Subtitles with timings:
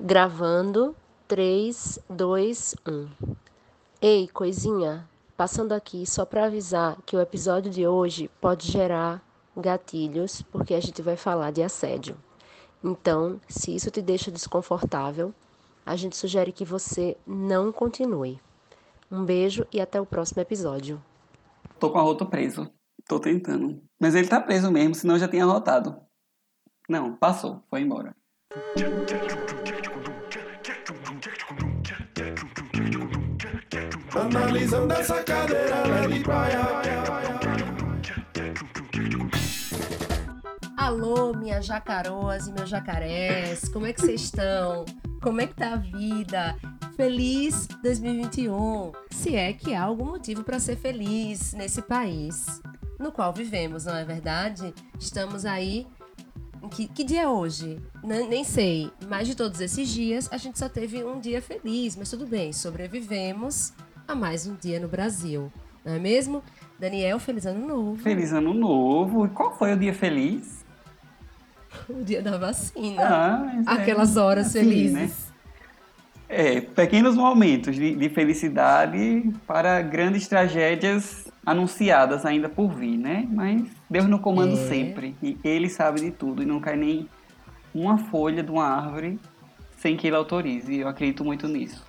[0.00, 0.94] Gravando
[1.26, 3.08] 3, 2, 1.
[4.00, 9.20] Ei, coisinha, passando aqui só para avisar que o episódio de hoje pode gerar
[9.56, 12.16] gatilhos, porque a gente vai falar de assédio.
[12.82, 15.34] Então, se isso te deixa desconfortável,
[15.84, 18.40] a gente sugere que você não continue.
[19.10, 21.02] Um beijo e até o próximo episódio.
[21.80, 22.70] Tô com a rota preso.
[23.08, 23.82] Tô tentando.
[24.00, 26.00] Mas ele tá preso mesmo, senão eu já tinha rotado.
[26.88, 28.14] Não, passou, foi embora.
[34.14, 36.60] Analisando essa cadeira leve praia.
[40.76, 44.84] Alô, minhas jacaroas e meus jacarés, como é que vocês estão?
[45.22, 46.56] Como é que tá a vida?
[46.96, 48.92] Feliz 2021!
[49.10, 52.60] Se é que há algum motivo para ser feliz nesse país
[52.98, 54.74] no qual vivemos, não é verdade?
[54.98, 55.86] Estamos aí.
[56.70, 57.80] Que, que dia é hoje?
[58.02, 58.90] N nem sei.
[59.06, 62.52] Mas de todos esses dias, a gente só teve um dia feliz, mas tudo bem,
[62.52, 63.72] sobrevivemos
[64.08, 65.52] a mais um dia no Brasil,
[65.84, 66.42] não é mesmo?
[66.78, 67.96] Daniel, feliz ano novo.
[68.02, 69.26] Feliz ano novo.
[69.26, 70.64] E qual foi o dia feliz?
[71.90, 73.02] O dia da vacina.
[73.02, 74.92] Ah, é Aquelas horas assim, felizes.
[74.94, 75.10] né?
[76.26, 83.26] É, pequenos momentos de, de felicidade para grandes tragédias anunciadas ainda por vir, né?
[83.30, 84.68] Mas Deus no comando É.
[84.68, 85.14] sempre.
[85.22, 86.42] E Ele sabe de tudo.
[86.42, 87.08] E não cai nem
[87.74, 89.18] uma folha de uma árvore
[89.78, 90.72] sem que Ele autorize.
[90.72, 91.84] E eu acredito muito nisso.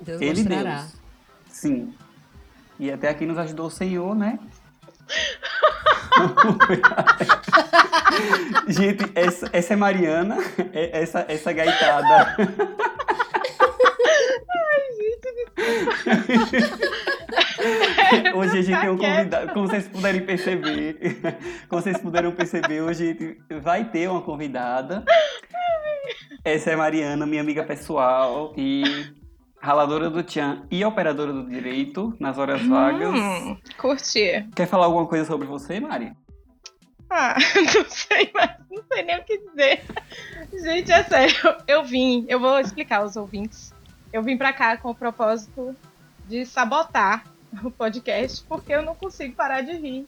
[0.00, 0.80] Deus Ele mostrará.
[0.82, 0.97] Deus.
[1.58, 1.92] Sim.
[2.78, 4.38] E até aqui nos ajudou o Senhor, né?
[8.68, 10.36] Gente, essa, essa é Mariana,
[10.72, 12.36] é- essa, essa gaitada.
[18.36, 20.96] Hoje a gente tem um convidado, como vocês puderem perceber,
[21.68, 25.04] como vocês puderam perceber, hoje a gente vai ter uma convidada.
[26.44, 29.17] Essa é Mariana, minha amiga pessoal e
[29.60, 33.08] raladora do Tchan e operadora do direito nas horas vagas.
[33.08, 34.48] Hum, curti.
[34.54, 36.12] Quer falar alguma coisa sobre você, Mari?
[37.10, 37.36] Ah,
[37.74, 39.82] não sei, mas não sei nem o que dizer.
[40.52, 43.72] Gente, é sério, eu vim, eu vou explicar aos ouvintes.
[44.12, 45.74] Eu vim pra cá com o propósito
[46.26, 47.24] de sabotar
[47.64, 50.06] o podcast, porque eu não consigo parar de rir.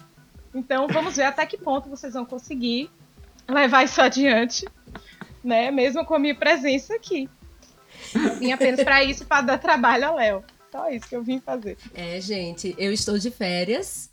[0.54, 2.90] Então, vamos ver até que ponto vocês vão conseguir
[3.48, 4.66] levar isso adiante,
[5.42, 5.70] né?
[5.70, 7.28] Mesmo com a minha presença aqui.
[8.38, 10.44] Vim apenas pra isso, pra dar trabalho ao Léo.
[10.70, 11.76] Só isso que eu vim fazer.
[11.94, 14.10] É, gente, eu estou de férias,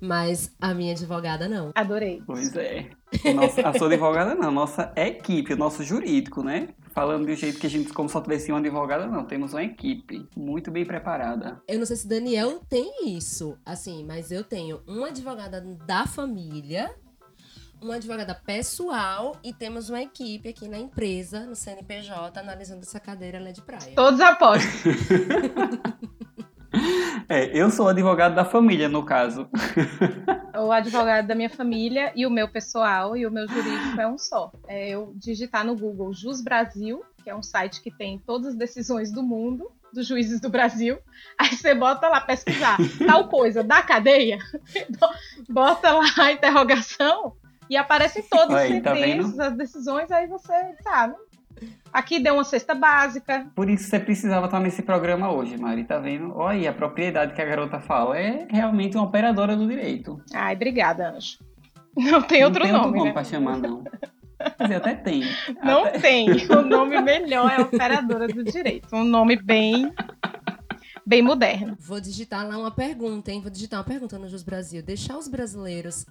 [0.00, 1.70] mas a minha advogada não.
[1.74, 2.22] Adorei.
[2.26, 2.90] Pois é.
[3.34, 6.68] Nossa, a sua advogada não, nossa equipe, o nosso jurídico, né?
[6.92, 9.24] Falando do jeito que a gente, como só tivesse uma advogada, não.
[9.24, 11.62] Temos uma equipe muito bem preparada.
[11.68, 16.90] Eu não sei se Daniel tem isso, assim, mas eu tenho uma advogada da família,
[17.82, 23.40] uma advogada pessoal e temos uma equipe aqui na empresa, no CNPJ, analisando essa cadeira
[23.40, 23.94] lá de praia.
[23.94, 24.70] Todos apostam.
[27.28, 29.48] É, eu sou advogado da família, no caso.
[30.56, 34.18] o advogado da minha família e o meu pessoal e o meu jurídico é um
[34.18, 34.52] só.
[34.66, 38.54] É eu digitar no Google Jus Brasil, que é um site que tem todas as
[38.56, 40.98] decisões do mundo, dos juízes do Brasil.
[41.38, 44.38] Aí você bota lá pesquisar tal coisa da cadeia,
[45.48, 47.36] bota lá a interrogação
[47.70, 49.40] e aparecem todas as Aí, tá sentenças, vendo?
[49.42, 51.14] as decisões, aí você sabe.
[51.92, 53.46] Aqui deu uma cesta básica.
[53.54, 55.84] Por isso você precisava estar nesse programa hoje, Mari.
[55.84, 56.32] Tá vendo?
[56.36, 58.18] Olha aí, a propriedade que a garota fala.
[58.18, 60.20] É realmente uma operadora do direito.
[60.34, 61.38] Ai, obrigada, Anjo.
[61.96, 63.12] Não tem outro não tem nome, outro nome né?
[63.12, 63.84] pra chamar, não.
[63.84, 65.22] Quer dizer, até tem.
[65.62, 66.28] Não Até- tem.
[66.50, 68.88] O nome melhor é operadora do direito.
[68.94, 69.92] Um nome bem,
[71.06, 71.76] bem moderno.
[71.78, 73.40] Vou digitar lá uma pergunta, hein?
[73.42, 74.82] Vou digitar uma pergunta no Jus Brasil.
[74.82, 76.06] Deixar os brasileiros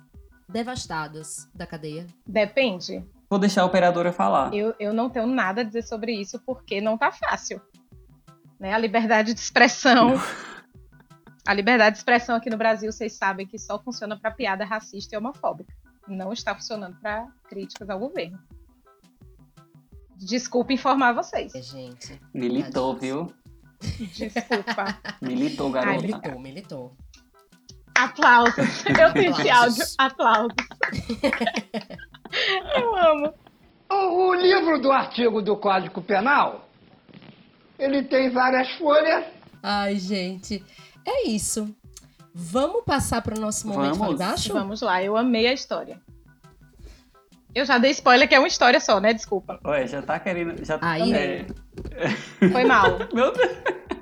[0.50, 2.08] devastados da cadeia?
[2.26, 3.06] Depende.
[3.30, 4.54] Vou deixar a operadora falar.
[4.54, 7.62] Eu, eu não tenho nada a dizer sobre isso porque não tá fácil.
[8.60, 8.74] Né?
[8.74, 10.16] A liberdade de expressão.
[11.48, 15.16] A liberdade de expressão aqui no Brasil, vocês sabem que só funciona para piada racista
[15.16, 15.74] e homofóbica.
[16.08, 18.40] Não está funcionando para críticas ao governo.
[20.16, 21.56] Desculpa informar vocês.
[21.56, 22.20] É, gente.
[22.34, 23.34] Militou, viu?
[23.80, 25.00] Desculpa.
[25.22, 26.02] Militou, Ai, garota.
[26.02, 26.98] Militou, militou.
[28.04, 28.86] Aplausos.
[28.86, 29.86] Eu tenho esse áudio.
[29.98, 30.54] Aplausos.
[32.76, 33.34] Eu amo.
[33.90, 36.70] O, o livro do artigo do Código Penal,
[37.78, 39.26] ele tem várias folhas.
[39.64, 40.64] Ai, gente.
[41.06, 41.76] É isso.
[42.34, 44.20] Vamos passar para o nosso momento Vamos.
[44.20, 44.54] Baixo?
[44.54, 46.00] Vamos lá, eu amei a história.
[47.54, 49.12] Eu já dei spoiler que é uma história só, né?
[49.12, 49.60] Desculpa.
[49.66, 50.64] Ué, já tá querendo.
[50.64, 51.48] Já Aí, é...
[52.52, 53.00] Foi mal.
[53.12, 53.58] Meu Deus.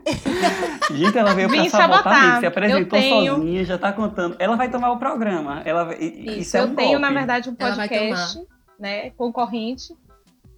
[0.92, 2.24] Gente, ela veio Vim pra sabotar, sabotar.
[2.24, 2.39] amigo.
[2.39, 4.36] Se apresentou Eu tenho- sozinha, já tá contando.
[4.39, 5.62] Ela vai tomar o programa.
[5.65, 7.01] Ela Isso, Isso, é eu um tenho, golpe.
[7.01, 8.42] na verdade, um podcast,
[8.80, 9.94] né, concorrente.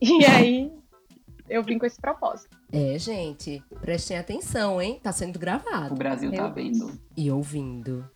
[0.02, 0.72] E aí,
[1.50, 2.56] eu vim com esse propósito.
[2.72, 5.00] É, gente, prestem atenção, hein?
[5.02, 6.92] Tá sendo O gravado Brasil tá vendo.
[7.18, 8.08] e ouvindo.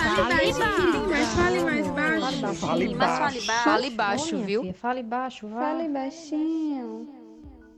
[1.34, 2.54] Fale mais baixo.
[2.60, 3.40] Fale baixo.
[3.64, 4.74] Fale baixo, viu?
[4.74, 7.08] Fale baixo, Fale baixinho.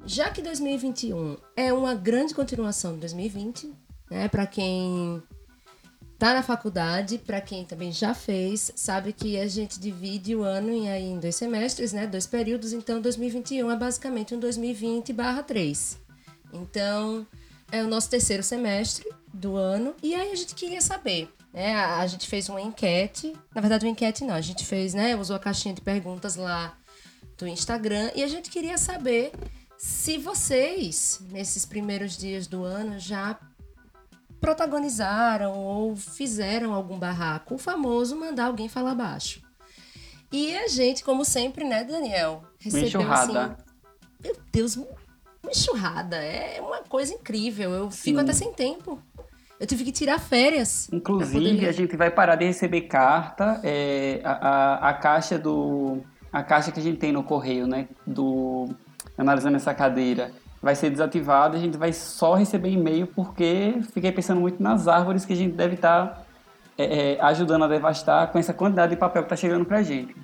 [0.04, 3.72] Já que 2021 é uma grande continuação de 2020,
[4.10, 4.26] né?
[4.26, 5.22] Para quem
[6.18, 10.72] tá na faculdade, para quem também já fez, sabe que a gente divide o ano
[10.72, 12.08] em, aí, em dois semestres, né?
[12.08, 15.98] Dois períodos, então 2021 é basicamente um 2020/3.
[16.52, 17.24] Então,
[17.70, 21.74] é o nosso terceiro semestre do ano e aí a gente queria saber, né?
[21.74, 25.16] A, a gente fez uma enquete, na verdade uma enquete não, a gente fez, né?
[25.16, 26.76] Usou a caixinha de perguntas lá
[27.36, 29.32] do Instagram e a gente queria saber
[29.76, 33.38] se vocês, nesses primeiros dias do ano, já
[34.40, 39.42] protagonizaram ou fizeram algum barraco, o famoso mandar alguém falar baixo.
[40.32, 42.42] E a gente, como sempre, né, Daniel?
[42.58, 43.44] Recebeu enxurrada.
[43.44, 43.62] assim.
[44.22, 44.78] Meu Deus,
[45.46, 46.16] uma enxurrada.
[46.16, 47.70] É uma coisa incrível.
[47.72, 48.22] Eu fico Sim.
[48.22, 49.00] até sem tempo.
[49.58, 50.86] Eu tive que tirar férias.
[50.86, 51.68] poder Inclusive, ler.
[51.68, 53.60] a gente vai parar de receber carta.
[53.62, 56.02] é, a, a, a caixa do.
[56.32, 57.88] A caixa que a gente tem no correio, né?
[58.06, 58.68] Do.
[59.16, 60.30] Analisando essa cadeira.
[60.60, 65.24] Vai ser desativada, a gente vai só receber e-mail porque fiquei pensando muito nas árvores
[65.24, 66.26] que a gente deve estar
[66.76, 70.16] é, é, ajudando a devastar com essa quantidade de papel que está chegando pra gente.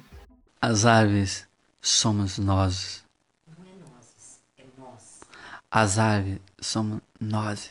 [0.61, 1.47] As aves
[1.81, 3.02] somos nós.
[5.75, 7.71] As aves somos nós.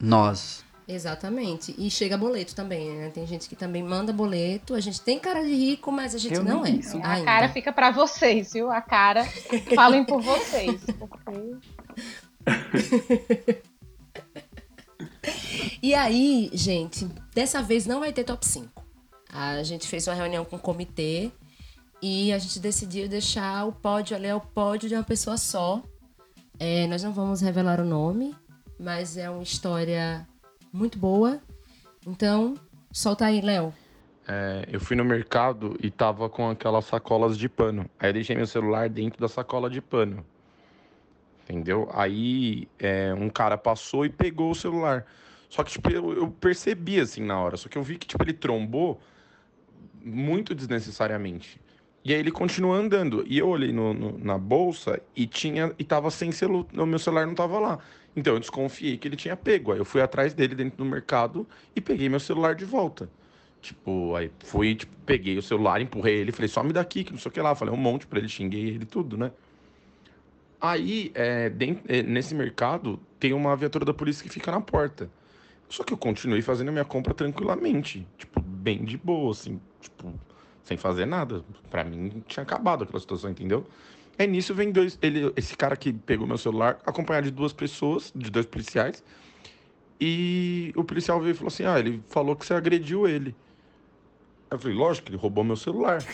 [0.00, 0.64] Nós.
[0.86, 1.74] Exatamente.
[1.76, 3.10] E chega boleto também, né?
[3.10, 4.74] Tem gente que também manda boleto.
[4.74, 6.70] A gente tem cara de rico, mas a gente Eu não é.
[6.70, 6.96] isso.
[7.02, 7.24] A ainda.
[7.24, 8.70] cara fica pra vocês, viu?
[8.70, 9.24] A cara,
[9.74, 10.80] falem por vocês.
[10.98, 11.56] porque-
[15.82, 18.84] E aí, gente, dessa vez não vai ter top 5.
[19.32, 21.30] A gente fez uma reunião com o comitê
[22.02, 25.82] e a gente decidiu deixar o pódio ali, é o pódio de uma pessoa só.
[26.62, 28.36] É, nós não vamos revelar o nome,
[28.78, 30.28] mas é uma história
[30.70, 31.40] muito boa.
[32.06, 32.54] Então,
[32.92, 33.72] solta aí, Léo.
[34.28, 37.88] É, eu fui no mercado e tava com aquelas sacolas de pano.
[37.98, 40.22] Aí eu deixei meu celular dentro da sacola de pano.
[41.44, 41.88] Entendeu?
[41.94, 45.06] Aí é, um cara passou e pegou o celular.
[45.48, 47.56] Só que, tipo, eu, eu percebi assim na hora.
[47.56, 49.00] Só que eu vi que, tipo, ele trombou
[50.04, 51.58] muito desnecessariamente.
[52.04, 53.24] E aí ele continuou andando.
[53.26, 56.66] E eu olhei no- no- na bolsa e tinha e tava sem celular.
[56.74, 57.78] O meu celular não tava lá.
[58.16, 59.72] Então eu desconfiei que ele tinha pego.
[59.72, 63.10] Aí eu fui atrás dele dentro do mercado e peguei meu celular de volta.
[63.60, 67.28] Tipo, aí fui, tipo, peguei o celular, empurrei ele, falei, some daqui, que não sei
[67.30, 67.54] o que lá.
[67.54, 69.32] Falei um monte pra ele, xinguei ele tudo, né?
[70.60, 75.10] Aí, é, dentro- é, nesse mercado, tem uma viatura da polícia que fica na porta.
[75.68, 78.06] Só que eu continuei fazendo a minha compra tranquilamente.
[78.18, 79.60] Tipo, bem de boa, assim.
[79.80, 80.20] Tipo,
[80.64, 81.44] sem fazer nada.
[81.70, 83.66] Pra mim, tinha acabado aquela situação, entendeu?
[84.18, 84.98] Aí nisso vem dois.
[85.00, 89.02] Ele, esse cara que pegou meu celular, acompanhado de duas pessoas, de dois policiais.
[90.00, 93.34] E o policial veio e falou assim: Ah, ele falou que você agrediu ele.
[94.50, 96.02] Eu falei, lógico, ele roubou meu celular.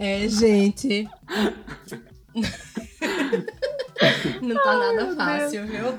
[0.00, 1.08] É, gente.
[4.40, 5.98] não tá nada fácil, viu?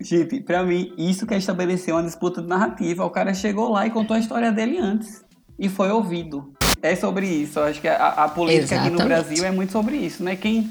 [0.00, 3.04] Gente, pra mim, isso quer estabelecer uma disputa de narrativa.
[3.04, 5.24] O cara chegou lá e contou a história dele antes.
[5.58, 6.52] E foi ouvido.
[6.82, 7.58] É sobre isso.
[7.58, 9.08] Eu acho que a, a política aqui no Exatamente.
[9.26, 10.36] Brasil é muito sobre isso, né?
[10.36, 10.70] Quem,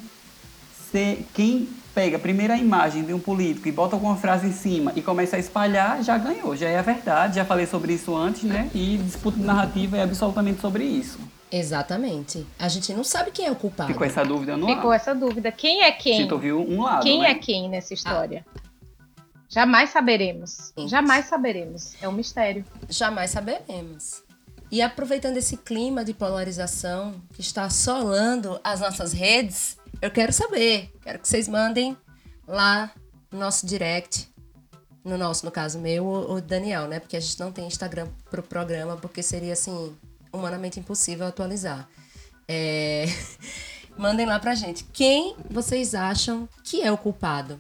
[0.92, 4.94] se, quem pega a primeira imagem de um político e bota alguma frase em cima
[4.96, 6.56] e começa a espalhar, já ganhou.
[6.56, 7.38] Já é a verdade.
[7.38, 8.70] Já falei sobre isso antes, né?
[8.76, 11.18] E disputa de narrativa é absolutamente sobre isso.
[11.52, 12.46] Exatamente.
[12.60, 13.92] A gente não sabe quem é o culpado.
[13.92, 14.96] Ficou essa dúvida no Ficou ar.
[14.98, 15.52] essa dúvida.
[15.52, 16.18] Quem é A quem?
[16.18, 17.32] gente ouviu um lado, Quem né?
[17.32, 18.46] é quem nessa história?
[19.56, 20.74] Jamais saberemos.
[20.78, 20.86] Sim.
[20.90, 21.96] Jamais saberemos.
[22.02, 22.66] É um mistério.
[22.90, 24.22] Jamais saberemos.
[24.70, 30.92] E aproveitando esse clima de polarização que está assolando as nossas redes, eu quero saber.
[31.02, 31.96] Quero que vocês mandem
[32.46, 32.92] lá
[33.32, 34.30] no nosso direct.
[35.06, 37.00] No nosso, no caso meu, ou Daniel, né?
[37.00, 39.96] Porque a gente não tem Instagram pro programa, porque seria assim,
[40.34, 41.88] humanamente impossível atualizar.
[42.46, 43.06] É...
[43.98, 44.84] Mandem lá pra gente.
[44.92, 47.58] Quem vocês acham que é o culpado?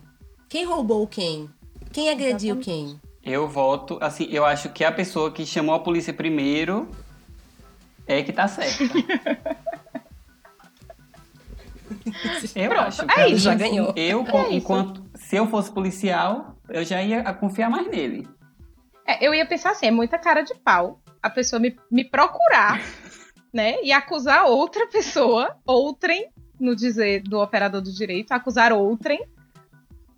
[0.49, 1.49] Quem roubou quem?
[1.95, 2.99] Quem agrediu quem?
[3.23, 6.91] Eu voto, assim, eu acho que a pessoa que chamou a polícia primeiro
[8.05, 8.83] é que tá certa.
[12.53, 13.01] eu Pronto, acho.
[13.17, 13.31] é isso.
[13.31, 13.93] mim, Já ganhou.
[13.95, 14.51] Eu, É com- isso.
[14.55, 18.27] enquanto se eu fosse policial, eu já ia a confiar mais nele.
[19.07, 22.81] É, eu ia pensar assim, é muita cara de pau a pessoa me, me procurar
[23.53, 23.81] né?
[23.81, 29.25] E acusar outra pessoa, outrem, no dizer do operador do direito, acusar outrem,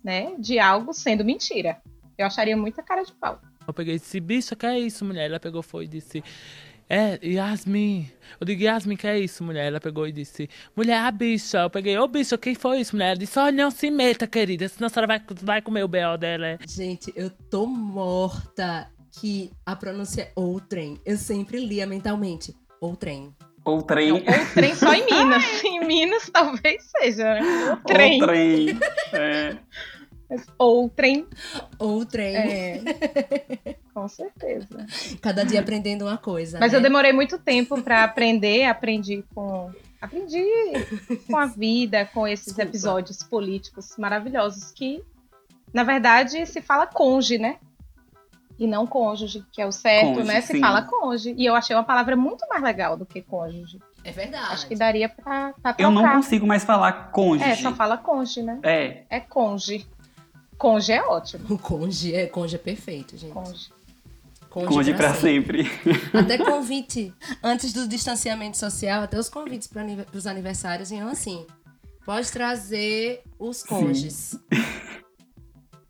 [0.08, 1.76] né, de algo sendo mentira.
[2.16, 3.38] Eu acharia muita cara de pau.
[3.66, 5.26] Eu peguei e disse, bicha, que é isso, mulher?
[5.26, 6.24] Ela pegou foi e disse,
[6.88, 8.10] é, Yasmin.
[8.40, 9.66] Eu digo, Yasmin, que é isso, mulher?
[9.66, 11.58] Ela pegou e disse, mulher, a bicha.
[11.58, 13.08] Eu peguei, ô bicha, quem foi isso, mulher?
[13.08, 16.16] Ela disse, olha, não se meta, querida, senão a senhora vai, vai comer o B.O.
[16.16, 16.58] dela.
[16.66, 20.98] Gente, eu tô morta que a pronúncia é outrem.
[21.04, 23.34] Eu sempre lia mentalmente, outrem.
[23.68, 24.12] Ou trem.
[24.12, 24.22] Ou
[24.54, 25.44] trem só em Minas.
[25.62, 27.70] em Minas talvez seja, né?
[27.70, 28.22] Ou trem.
[28.22, 28.78] Ou trem.
[29.12, 29.56] É.
[30.58, 31.26] Outrem.
[31.78, 32.36] Outrem.
[32.36, 32.82] É.
[33.94, 34.86] Com certeza.
[35.20, 36.58] Cada dia aprendendo uma coisa.
[36.60, 36.78] Mas né?
[36.78, 39.70] eu demorei muito tempo pra aprender, aprendi com.
[40.00, 40.44] Aprendi
[41.26, 42.68] com a vida, com esses Desculpa.
[42.70, 45.02] episódios políticos maravilhosos que,
[45.74, 47.56] na verdade, se fala conge, né?
[48.56, 50.40] E não cônjuge, que é o certo, Conge, né?
[50.40, 50.60] Se sim.
[50.60, 51.34] fala conge.
[51.36, 53.80] E eu achei uma palavra muito mais legal do que cônjuge.
[54.04, 54.52] É verdade.
[54.52, 56.16] Acho que daria pra, pra Eu não trocar.
[56.16, 57.50] consigo mais falar cônjuge.
[57.50, 58.58] É, só fala conge, né?
[58.62, 59.02] É.
[59.10, 59.86] É conge.
[60.58, 61.44] Conge é ótimo.
[61.48, 63.32] O conge é, conge é perfeito, gente.
[63.32, 63.68] Conge.
[64.50, 65.70] Conge pra sempre.
[66.12, 67.14] Até convite.
[67.42, 71.46] Antes do distanciamento social, até os convites para os aniversários iam assim.
[72.04, 74.36] Pode trazer os conges.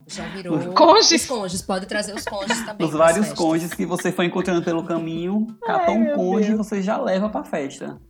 [0.07, 0.59] Já virou.
[0.59, 1.23] Os conges?
[1.23, 1.63] Os conges.
[1.63, 2.87] Pode trazer os conges também.
[2.87, 3.39] Os vários festas.
[3.39, 7.45] cônjuges que você foi encontrando pelo caminho, catou um cônjuge e você já leva pra
[7.45, 8.01] festa.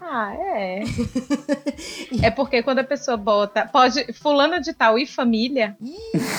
[0.00, 0.82] Ah, é.
[2.22, 3.66] é porque quando a pessoa bota.
[3.66, 4.12] Pode.
[4.12, 5.76] Fulano de tal e família.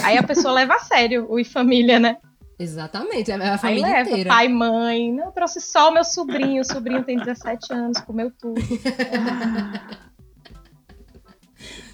[0.03, 2.17] aí a pessoa leva a sério o e família, né?
[2.60, 4.29] Exatamente, é a Aí família leva inteira.
[4.29, 5.12] pai, mãe.
[5.12, 6.62] Não, eu trouxe só o meu sobrinho.
[6.62, 8.62] O sobrinho tem 17 anos, comeu tudo.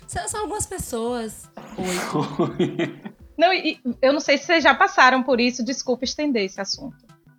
[0.07, 1.47] São, são algumas pessoas.
[1.77, 2.97] Oito.
[3.37, 6.97] Não, e eu não sei se vocês já passaram por isso, desculpa estender esse assunto.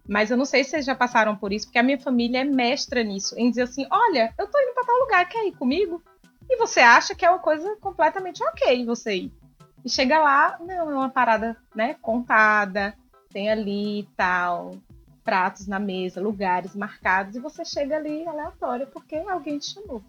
[0.08, 2.44] Mas eu não sei se vocês já passaram por isso, porque a minha família é
[2.44, 6.02] mestra nisso, em dizer assim: olha, eu tô indo pra tal lugar, quer ir comigo?
[6.48, 9.32] E você acha que é uma coisa completamente ok você ir.
[9.84, 12.94] E chega lá, não, é uma parada, né, contada,
[13.32, 14.74] tem ali e tal,
[15.24, 20.02] pratos na mesa, lugares marcados, e você chega ali aleatório porque alguém te chamou.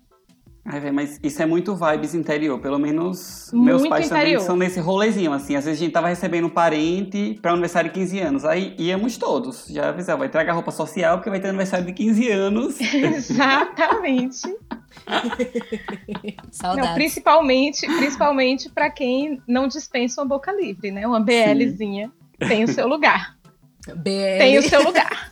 [0.63, 2.59] Ai, mas isso é muito vibes interior.
[2.59, 4.37] Pelo menos Muito meus pais interior.
[4.37, 5.55] também são nesse rolezinho, assim.
[5.55, 8.45] Às vezes a gente tava recebendo um parente pra aniversário de 15 anos.
[8.45, 9.65] Aí íamos todos.
[9.67, 12.79] Já avisava, vai traga a roupa social porque vai ter aniversário de 15 anos.
[12.93, 14.41] Exatamente.
[16.51, 16.89] Saudades.
[16.89, 21.07] Não, principalmente, principalmente para quem não dispensa uma boca livre, né?
[21.07, 22.11] Uma BLzinha
[22.47, 23.35] tem o seu lugar.
[23.87, 24.37] BL.
[24.37, 25.31] Tem o seu lugar.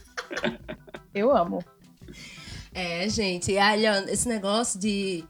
[1.14, 1.64] Eu amo.
[2.74, 5.24] É, gente, e olha, esse negócio de.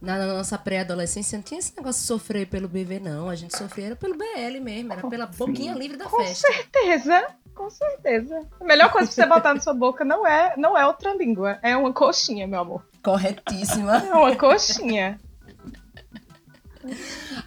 [0.00, 3.28] Na na nossa pré-adolescência, não tinha esse negócio de sofrer pelo BV, não.
[3.28, 6.48] A gente sofria era pelo BL mesmo, era pela boquinha livre da Com festa.
[6.52, 7.24] certeza,
[7.54, 8.40] com certeza.
[8.60, 11.60] A melhor coisa pra você botar na sua boca não é, não é outra língua,
[11.62, 12.84] é uma coxinha, meu amor.
[13.00, 13.98] Corretíssima.
[13.98, 15.20] É uma coxinha.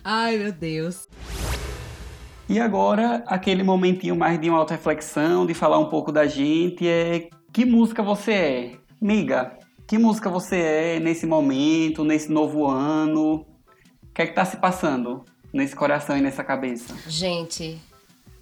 [0.01, 1.09] Ai, meu Deus.
[2.47, 7.27] E agora, aquele momentinho mais de uma auto-reflexão, de falar um pouco da gente, é
[7.51, 8.84] que música você é?
[9.01, 13.45] Miga, que música você é nesse momento, nesse novo ano?
[14.03, 15.23] O que é que tá se passando
[15.53, 16.95] nesse coração e nessa cabeça?
[17.07, 17.79] Gente,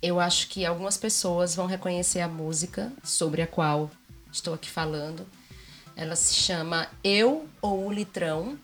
[0.01, 3.89] eu acho que algumas pessoas vão reconhecer a música sobre a qual
[4.31, 5.25] estou aqui falando.
[5.95, 8.57] Ela se chama Eu ou o Litrão.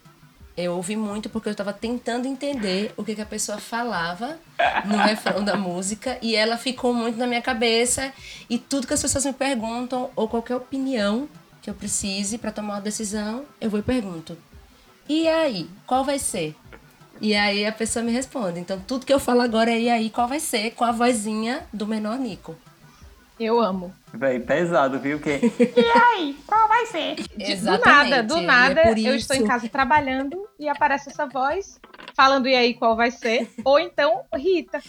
[0.55, 4.37] Eu ouvi muito porque eu estava tentando entender o que, que a pessoa falava
[4.85, 8.11] no refrão da música e ela ficou muito na minha cabeça.
[8.49, 11.29] E tudo que as pessoas me perguntam, ou qualquer opinião
[11.61, 14.37] que eu precise para tomar uma decisão, eu vou e pergunto:
[15.07, 16.55] E aí, qual vai ser?
[17.21, 18.59] E aí a pessoa me responde.
[18.59, 21.67] Então tudo que eu falo agora é e aí qual vai ser com a vozinha
[21.73, 22.55] do menor Nico.
[23.39, 23.93] Eu amo.
[24.13, 25.19] Véi, pesado, viu?
[25.19, 25.39] Que
[25.75, 27.15] E aí, qual vai ser?
[27.15, 31.09] De- do nada, do e é nada, por eu estou em casa trabalhando e aparece
[31.09, 31.79] essa voz
[32.13, 33.49] falando e aí qual vai ser?
[33.63, 34.81] Ou então, Rita.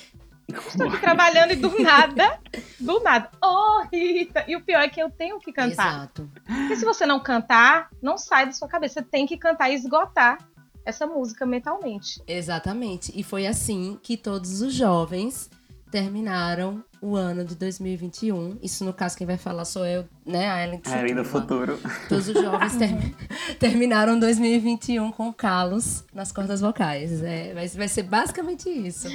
[0.58, 2.40] Estou aqui trabalhando e do nada,
[2.78, 4.44] do nada, ô Rita.
[4.48, 5.94] E o pior é que eu tenho que cantar.
[5.94, 6.30] Exato.
[6.44, 9.00] Porque se você não cantar, não sai da sua cabeça.
[9.00, 10.38] Você tem que cantar e esgotar
[10.84, 12.22] essa música mentalmente.
[12.26, 13.12] Exatamente.
[13.14, 15.50] E foi assim que todos os jovens
[15.90, 18.58] terminaram o ano de 2021.
[18.62, 20.50] Isso, no caso, quem vai falar sou eu, né?
[20.50, 21.76] A Ellen do é ali do Futuro.
[21.78, 22.08] futuro.
[22.08, 23.14] Todos os jovens ter-
[23.58, 27.22] terminaram 2021 com calos nas cordas vocais.
[27.22, 29.08] É, vai, vai ser basicamente isso.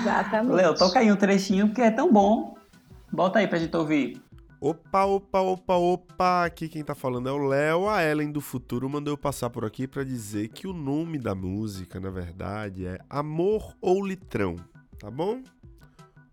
[0.00, 0.54] Exatamente.
[0.54, 2.56] Léo, toca aí um trechinho porque é tão bom.
[3.12, 4.20] Bota aí pra gente ouvir.
[4.60, 6.44] Opa, opa, opa, opa!
[6.46, 7.86] Aqui quem tá falando é o Léo.
[7.88, 11.34] A Ellen do Futuro mandou eu passar por aqui pra dizer que o nome da
[11.34, 14.56] música, na verdade, é Amor ou Litrão,
[14.98, 15.42] tá bom?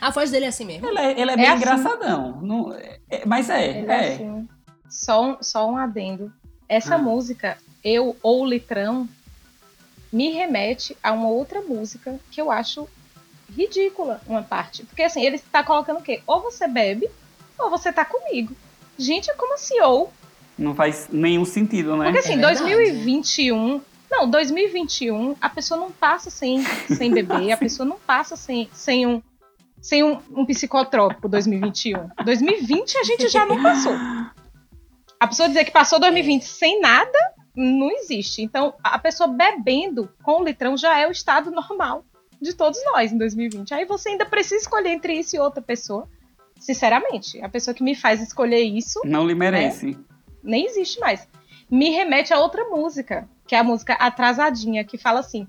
[0.00, 0.86] A voz dele é assim mesmo.
[0.88, 1.56] Ele é, ele é É bem assim.
[1.56, 2.40] engraçadão.
[2.42, 3.94] Não- é- mas é, Ele é.
[4.10, 4.48] é assim.
[4.88, 6.32] Só um, só um adendo.
[6.68, 6.98] Essa Ah.
[6.98, 9.08] música, Eu ou Litrão,
[10.12, 12.86] me remete a uma outra música que eu acho
[13.56, 14.84] ridícula, uma parte.
[14.84, 16.20] Porque assim, ele está colocando o quê?
[16.26, 17.08] Ou você bebe,
[17.58, 18.54] ou você tá comigo.
[18.98, 20.12] Gente, como assim, ou?
[20.58, 22.04] Não faz nenhum sentido, né?
[22.04, 22.58] Porque assim, É verdade.
[22.58, 23.80] 2021.
[24.10, 29.06] Não, 2021, a pessoa não passa sem, sem beber, a pessoa não passa sem, sem,
[29.06, 29.22] um,
[29.80, 32.08] sem um, um psicotrópico 2021.
[32.24, 33.94] 2020 a gente já não passou.
[35.18, 37.18] A pessoa dizer que passou 2020 sem nada,
[37.54, 38.42] não existe.
[38.42, 42.04] Então, a pessoa bebendo com o litrão já é o estado normal
[42.40, 43.74] de todos nós em 2020.
[43.74, 46.08] Aí você ainda precisa escolher entre isso e outra pessoa.
[46.58, 49.98] Sinceramente, a pessoa que me faz escolher isso Não lhe merece.
[50.42, 51.26] nem existe mais.
[51.70, 55.46] Me remete a outra música, que é a música Atrasadinha, que fala assim: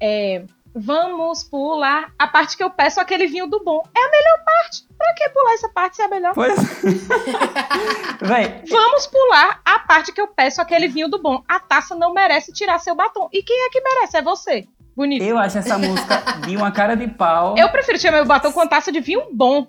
[0.00, 3.82] é, Vamos pular a parte que eu peço aquele vinho do bom.
[3.94, 4.86] É a melhor parte.
[4.96, 6.32] Pra que pular essa parte se é a melhor?
[6.34, 6.54] Pois.
[8.20, 11.42] Véi, Vamos pular a parte que eu peço aquele vinho do bom.
[11.48, 13.28] A taça não merece tirar seu batom.
[13.32, 14.16] E quem é que merece?
[14.16, 14.66] É você.
[14.94, 15.24] Bonito.
[15.24, 17.54] eu acho essa música de uma cara de pau.
[17.56, 19.66] Eu prefiro tirar meu batom com taça de vinho bom.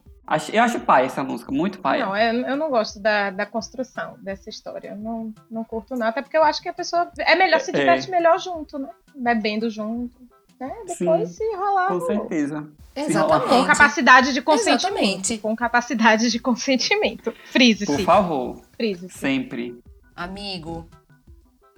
[0.52, 2.00] Eu acho pai essa música, muito pai.
[2.00, 4.90] Não, é, eu não gosto da, da construção dessa história.
[4.90, 7.12] Eu não, não curto nada, até porque eu acho que a pessoa.
[7.20, 7.74] É melhor se É.
[7.74, 8.90] diverte melhor junto, né?
[9.16, 10.14] Bebendo junto.
[10.60, 10.74] Né?
[10.88, 11.88] Depois Sim, se rolar.
[11.88, 12.68] Com certeza.
[12.96, 13.50] Exatamente.
[13.50, 14.86] Com capacidade de consentimento.
[14.86, 15.38] Exatamente.
[15.40, 17.34] Com capacidade de consentimento.
[17.46, 17.86] Frise-se.
[17.86, 19.18] Por favor, Frise-se.
[19.18, 19.82] sempre.
[20.16, 20.88] Amigo.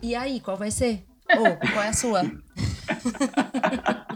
[0.02, 1.04] E aí, qual vai ser?
[1.30, 2.22] Ou, qual é a sua?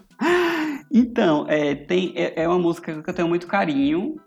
[0.92, 4.20] Então, é, tem, é, é uma música que eu tenho muito carinho.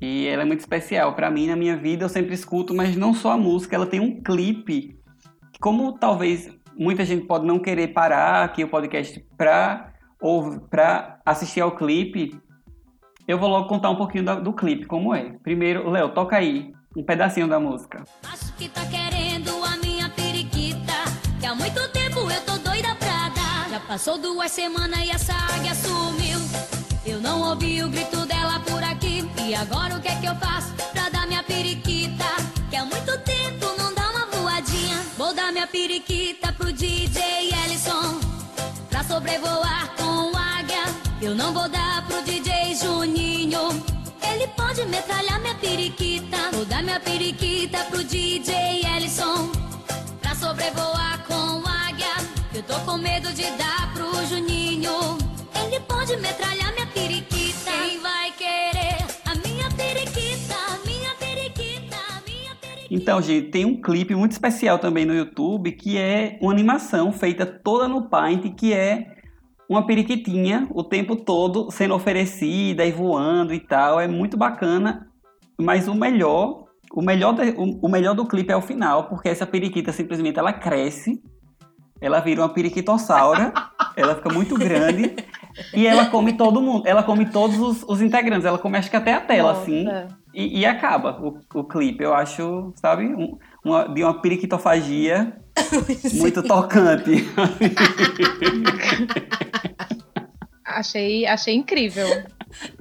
[0.00, 2.04] E ela é muito especial pra mim na minha vida.
[2.04, 4.98] Eu sempre escuto, mas não só a música, ela tem um clipe.
[5.60, 11.60] Como talvez muita gente pode não querer parar aqui o podcast pra, ou, pra assistir
[11.60, 12.38] ao clipe,
[13.26, 15.32] eu vou logo contar um pouquinho da- do clipe, como é.
[15.42, 18.02] Primeiro, Léo, toca aí um pedacinho da música.
[18.30, 20.92] Acho que tá querendo a minha periquita.
[21.40, 23.68] Que há muito tempo eu tô doida pra dar.
[23.70, 26.38] Já passou duas semanas e essa águia sumiu.
[27.06, 29.28] Eu não ouvi o grito dela por aqui.
[29.44, 32.24] E agora o que é que eu faço pra dar minha periquita?
[32.70, 33.91] Que há muito tempo não.
[35.22, 38.18] Vou dar minha periquita pro DJ Ellison.
[38.90, 40.82] Pra sobrevoar com águia.
[41.22, 43.68] Eu não vou dar pro DJ Juninho.
[44.20, 46.36] Ele pode metralhar minha periquita.
[46.50, 49.52] Vou dar minha periquita pro DJ Ellison.
[50.20, 52.16] Pra sobrevoar com águia.
[52.52, 55.18] Eu tô com medo de dar pro Juninho.
[55.54, 56.81] Ele pode metralhar minha
[62.94, 67.46] Então, gente, tem um clipe muito especial também no YouTube que é uma animação feita
[67.46, 69.06] toda no Paint, que é
[69.66, 73.98] uma periquitinha o tempo todo sendo oferecida e voando e tal.
[73.98, 75.06] É muito bacana,
[75.58, 79.30] mas o melhor, o melhor, de- o, o melhor do clipe é o final, porque
[79.30, 81.18] essa periquita simplesmente ela cresce,
[81.98, 83.54] ela vira uma periquitossaura,
[83.96, 85.14] ela fica muito grande
[85.72, 88.96] e ela come todo mundo, ela come todos os, os integrantes, ela come acho que
[88.96, 89.86] até a tela, assim.
[90.34, 95.36] E, e acaba o, o clipe, eu acho, sabe, um- uma, de uma periquitofagia
[96.14, 97.12] muito tocante.
[100.64, 102.06] Achei, achei incrível.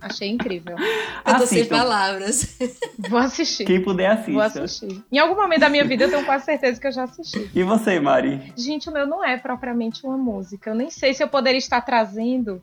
[0.01, 0.77] Achei incrível.
[1.25, 2.57] Eu tô sem palavras.
[3.09, 3.65] Vou assistir.
[3.65, 4.31] Quem puder assista.
[4.31, 5.03] Vou assistir.
[5.11, 7.49] Em algum momento da minha vida eu tenho quase certeza que eu já assisti.
[7.53, 8.53] E você, Mari?
[8.55, 10.69] Gente, o meu não é propriamente uma música.
[10.69, 12.61] Eu nem sei se eu poderia estar trazendo,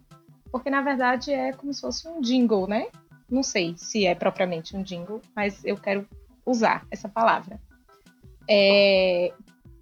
[0.50, 2.86] porque na verdade é como se fosse um jingle, né?
[3.30, 6.08] Não sei se é propriamente um jingle, mas eu quero
[6.44, 7.60] usar essa palavra.
[8.48, 9.32] É,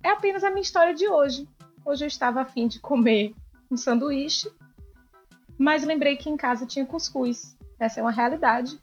[0.03, 1.49] é apenas a minha história de hoje.
[1.85, 3.35] Hoje eu estava afim de comer
[3.71, 4.51] um sanduíche,
[5.57, 7.57] mas lembrei que em casa tinha cuscuz.
[7.79, 8.81] Essa é uma realidade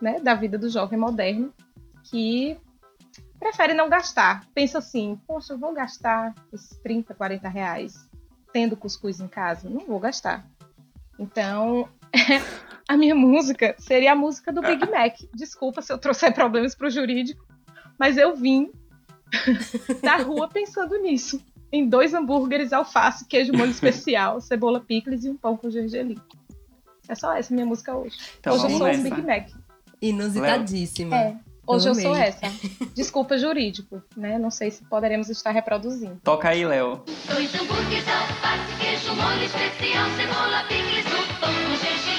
[0.00, 1.52] né, da vida do jovem moderno
[2.04, 2.58] que
[3.38, 4.46] prefere não gastar.
[4.54, 8.08] Pensa assim, poxa, eu vou gastar esses 30, 40 reais
[8.52, 9.68] tendo cuscuz em casa?
[9.68, 10.46] Não vou gastar.
[11.18, 11.88] Então,
[12.88, 15.14] a minha música seria a música do Big Mac.
[15.34, 17.46] Desculpa se eu trouxer problemas pro jurídico,
[17.98, 18.72] mas eu vim
[20.02, 21.38] da rua pensando nisso.
[21.70, 26.18] Em dois hambúrgueres, alface, queijo molho especial, cebola picles e um pão com gergelim.
[27.06, 28.16] É só essa minha música hoje.
[28.40, 29.00] Então hoje eu sou nessa.
[29.00, 29.50] um Big Mac.
[30.00, 31.16] Inusitadíssima.
[31.16, 31.36] É.
[31.66, 32.28] Hoje eu, sou amei.
[32.28, 32.46] essa.
[32.96, 34.38] Desculpa jurídico, né?
[34.38, 36.18] Não sei se poderemos estar reproduzindo.
[36.24, 37.02] Toca aí, Léo.
[37.26, 42.17] Dois hambúrgueres, alface, queijo, molho especial, cebola, picles, um pão com gergelim.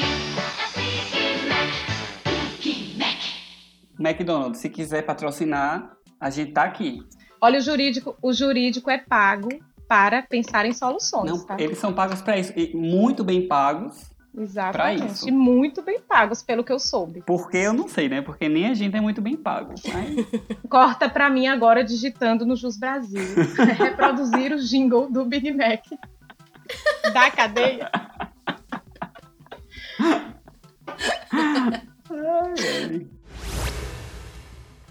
[4.00, 7.02] McDonald's, se quiser patrocinar, a gente tá aqui.
[7.42, 9.50] Olha, o jurídico, o jurídico é pago
[9.88, 11.56] para pensar em soluções, Não, tá?
[11.60, 12.54] eles são pagos para isso.
[12.56, 14.10] E muito bem pagos.
[14.38, 15.06] Exatamente.
[15.08, 15.28] isso.
[15.28, 17.24] E muito bem pagos, pelo que eu soube.
[17.26, 18.22] Porque eu não sei, né?
[18.22, 19.74] Porque nem a gente é muito bem pago.
[19.92, 20.28] Mas...
[20.70, 23.24] Corta pra mim agora digitando no Jus Brasil.
[23.78, 25.84] Reproduzir o jingle do Big Mac.
[27.12, 27.90] Da cadeia.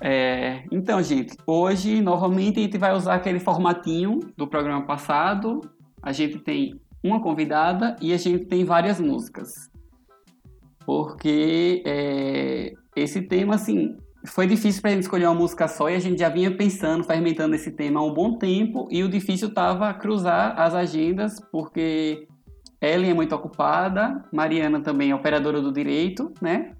[0.00, 5.60] É, então, gente, hoje novamente a gente vai usar aquele formatinho do programa passado.
[6.02, 9.68] A gente tem uma convidada e a gente tem várias músicas.
[10.86, 15.98] Porque é, esse tema, assim, foi difícil pra gente escolher uma música só e a
[15.98, 18.88] gente já vinha pensando, fermentando esse tema há um bom tempo.
[18.90, 22.26] E o difícil tava cruzar as agendas, porque
[22.80, 26.72] Ellen é muito ocupada, Mariana também é operadora do direito, né?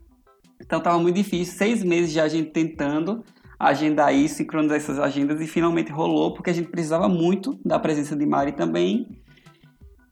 [0.60, 3.24] Então tava muito difícil, seis meses já a gente tentando
[3.58, 8.14] agendar isso, sincronizar essas agendas e finalmente rolou, porque a gente precisava muito da presença
[8.14, 9.20] de Mari também,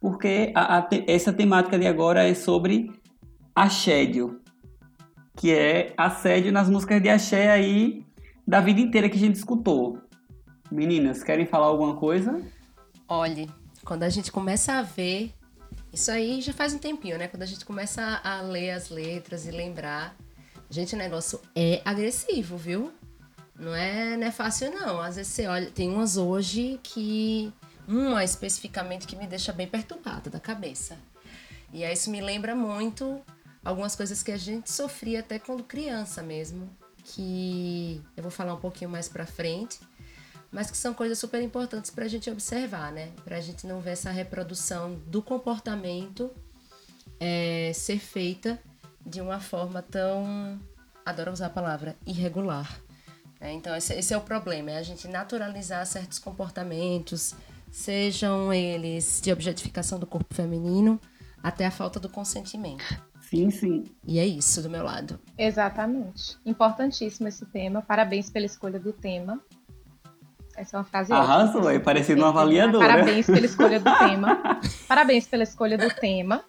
[0.00, 2.90] porque a, a essa temática de agora é sobre
[3.54, 4.40] assédio,
[5.36, 8.04] que é assédio nas músicas de axé aí
[8.46, 9.98] da vida inteira que a gente escutou.
[10.70, 12.40] Meninas, querem falar alguma coisa?
[13.08, 13.48] Olhe,
[13.84, 15.32] quando a gente começa a ver,
[15.92, 17.28] isso aí já faz um tempinho, né?
[17.28, 20.16] Quando a gente começa a ler as letras e lembrar,
[20.70, 22.92] gente, o negócio é agressivo, viu?
[23.58, 25.00] Não é, não é fácil, não.
[25.00, 27.52] Às vezes você olha, tem umas hoje que.
[27.88, 30.98] Uma especificamente que me deixa bem perturbada da cabeça.
[31.72, 33.22] E aí isso me lembra muito
[33.64, 36.68] algumas coisas que a gente sofria até quando criança mesmo.
[37.04, 39.78] Que eu vou falar um pouquinho mais pra frente
[40.50, 43.10] mas que são coisas super importantes para a gente observar, né?
[43.24, 46.30] Para a gente não ver essa reprodução do comportamento
[47.20, 48.58] é, ser feita
[49.06, 50.60] de uma forma tão,
[51.04, 52.80] adoro usar a palavra, irregular.
[53.40, 57.34] É, então esse, esse, é o problema, é a gente naturalizar certos comportamentos,
[57.70, 61.00] sejam eles de objetificação do corpo feminino
[61.42, 62.82] até a falta do consentimento.
[63.20, 63.84] Sim, sim.
[64.04, 65.20] E é isso do meu lado.
[65.36, 66.36] Exatamente.
[66.44, 67.82] Importantíssimo esse tema.
[67.82, 69.40] Parabéns pela escolha do tema.
[70.56, 72.86] Essa é uma frase Arrasou, é parecendo uma avaliadora.
[72.86, 74.60] Parabéns pela escolha do tema.
[74.88, 76.42] Parabéns pela escolha do tema.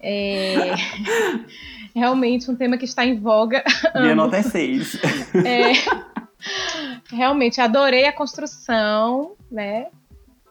[0.00, 0.74] É...
[1.94, 3.62] Realmente um tema que está em voga.
[3.94, 4.96] Minha nota é 6.
[5.44, 5.72] É...
[7.10, 9.88] Realmente, adorei a construção, né?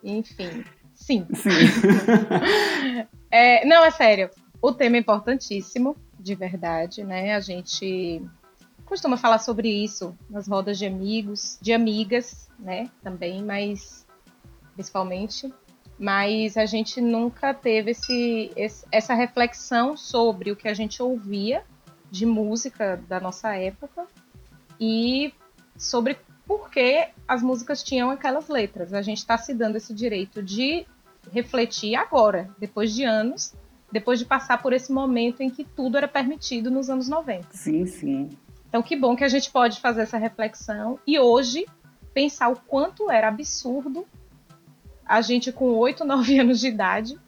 [0.04, 1.26] Enfim, sim.
[1.34, 1.50] Sim.
[3.32, 3.64] É...
[3.64, 4.32] Não, é sério.
[4.60, 7.36] O tema é importantíssimo, de verdade, né?
[7.36, 8.24] A gente
[8.86, 12.90] costuma falar sobre isso nas rodas de amigos, de amigas, né?
[13.04, 14.08] Também, mas
[14.74, 15.54] principalmente.
[16.00, 21.64] Mas a gente nunca teve esse, esse, essa reflexão sobre o que a gente ouvia
[22.10, 24.08] de música da nossa época
[24.80, 25.34] e
[25.78, 28.94] sobre por que as músicas tinham aquelas letras.
[28.94, 30.86] A gente está se dando esse direito de
[31.32, 33.54] refletir agora, depois de anos,
[33.92, 37.48] depois de passar por esse momento em que tudo era permitido nos anos 90.
[37.52, 38.30] Sim, sim.
[38.68, 41.66] Então, que bom que a gente pode fazer essa reflexão e hoje
[42.14, 44.08] pensar o quanto era absurdo
[45.10, 47.20] a gente com 8, 9 anos de idade,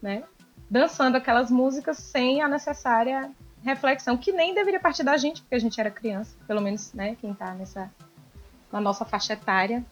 [0.00, 0.24] né,
[0.70, 3.30] dançando aquelas músicas sem a necessária
[3.62, 7.16] reflexão, que nem deveria partir da gente, porque a gente era criança, pelo menos, né,
[7.20, 7.90] quem tá nessa
[8.72, 9.84] na nossa faixa etária,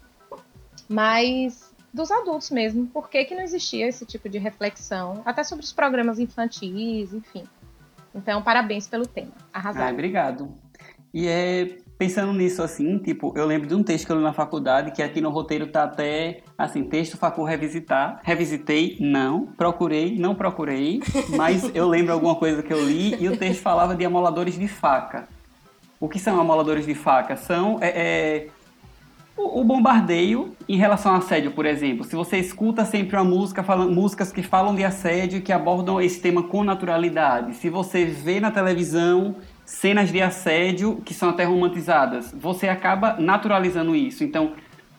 [0.89, 5.65] mas dos adultos mesmo, por que, que não existia esse tipo de reflexão, até sobre
[5.65, 7.45] os programas infantis, enfim.
[8.15, 9.33] Então, parabéns pelo tema.
[9.51, 9.89] Arrasado.
[9.89, 10.55] Ah, obrigado.
[11.13, 14.33] E é pensando nisso assim, tipo, eu lembro de um texto que eu li na
[14.33, 18.21] faculdade, que aqui no roteiro tá até assim, texto facu revisitar.
[18.23, 19.47] Revisitei, não.
[19.47, 21.01] Procurei, não procurei.
[21.37, 24.69] Mas eu lembro alguma coisa que eu li e o texto falava de amoladores de
[24.69, 25.29] faca.
[25.99, 27.37] O que são amoladores de faca?
[27.37, 28.49] São é, é,
[29.35, 32.05] o, o, bombardeio em relação a assédio, por exemplo.
[32.05, 36.21] Se você escuta sempre uma música, falando, músicas que falam de assédio, que abordam esse
[36.21, 37.55] tema com naturalidade.
[37.55, 43.97] Se você vê na televisão cenas de assédio que são até romantizadas, você acaba naturalizando
[43.97, 44.23] isso.
[44.23, 44.53] Então,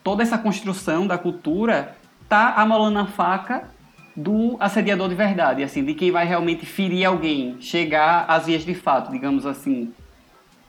[0.03, 1.95] toda essa construção da cultura
[2.27, 3.69] tá amolando a faca
[4.13, 8.75] do assediador de verdade, assim, de quem vai realmente ferir alguém, chegar às vias de
[8.75, 9.93] fato, digamos assim,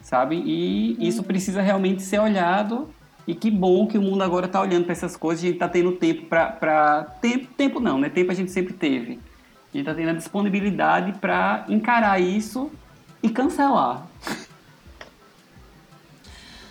[0.01, 0.37] sabe?
[0.37, 2.89] E isso precisa realmente ser olhado.
[3.27, 5.69] E que bom que o mundo agora está olhando para essas coisas, a gente está
[5.69, 8.09] tendo tempo para tempo, tempo não, né?
[8.09, 9.13] Tempo a gente sempre teve.
[9.13, 12.71] A gente está tendo a disponibilidade para encarar isso
[13.23, 14.07] e cancelar.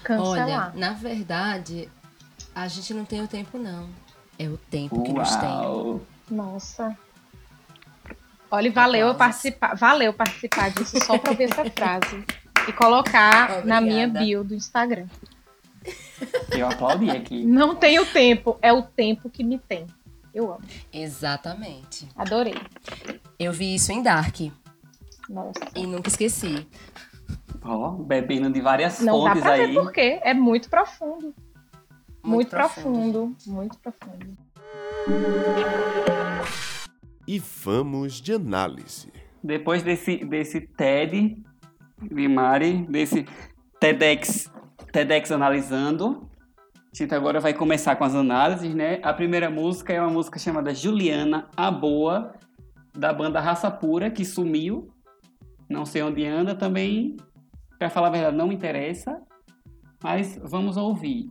[0.03, 0.71] Cancelar.
[0.73, 1.89] Olha, na verdade,
[2.55, 3.89] a gente não tem o tempo, não.
[4.39, 6.01] É o tempo que nos tem.
[6.29, 6.97] Nossa.
[8.49, 12.23] Olha, valeu eu participar, valeu participar disso só para ver essa frase
[12.67, 13.67] e colocar Obrigada.
[13.67, 15.07] na minha bio do Instagram.
[16.51, 17.43] Eu aplaudi aqui.
[17.43, 19.85] Não tenho tempo, é o tempo que me tem.
[20.33, 20.61] Eu amo.
[20.93, 22.07] Exatamente.
[22.15, 22.55] Adorei.
[23.37, 24.39] Eu vi isso em Dark.
[25.29, 25.59] Nossa.
[25.75, 26.67] E nunca esqueci.
[27.63, 29.67] Ó, bebendo de várias Não dá fontes pra aí.
[29.67, 30.19] ver por quê.
[30.23, 31.33] É muito profundo.
[32.23, 33.35] Muito, Muito profundo.
[33.45, 34.37] Muito profundo.
[37.27, 39.11] E vamos de análise.
[39.43, 41.37] Depois desse, desse TED
[42.01, 43.25] de Mari, desse
[43.79, 44.51] TEDx,
[44.91, 46.29] TEDx analisando,
[46.93, 48.99] a gente agora vai começar com as análises, né?
[49.03, 52.33] A primeira música é uma música chamada Juliana, a Boa,
[52.93, 54.89] da banda Raça Pura, que sumiu.
[55.69, 57.17] Não sei onde anda também.
[57.77, 59.21] Pra falar a verdade, não me interessa.
[60.01, 61.29] Mas vamos ouvir.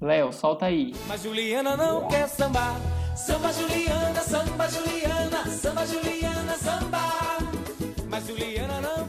[0.00, 0.92] Léo, solta aí.
[1.06, 2.74] Mas Juliana não quer sambar.
[3.16, 6.98] Samba Juliana, samba Juliana, samba Juliana, samba.
[8.10, 9.08] Mas Juliana não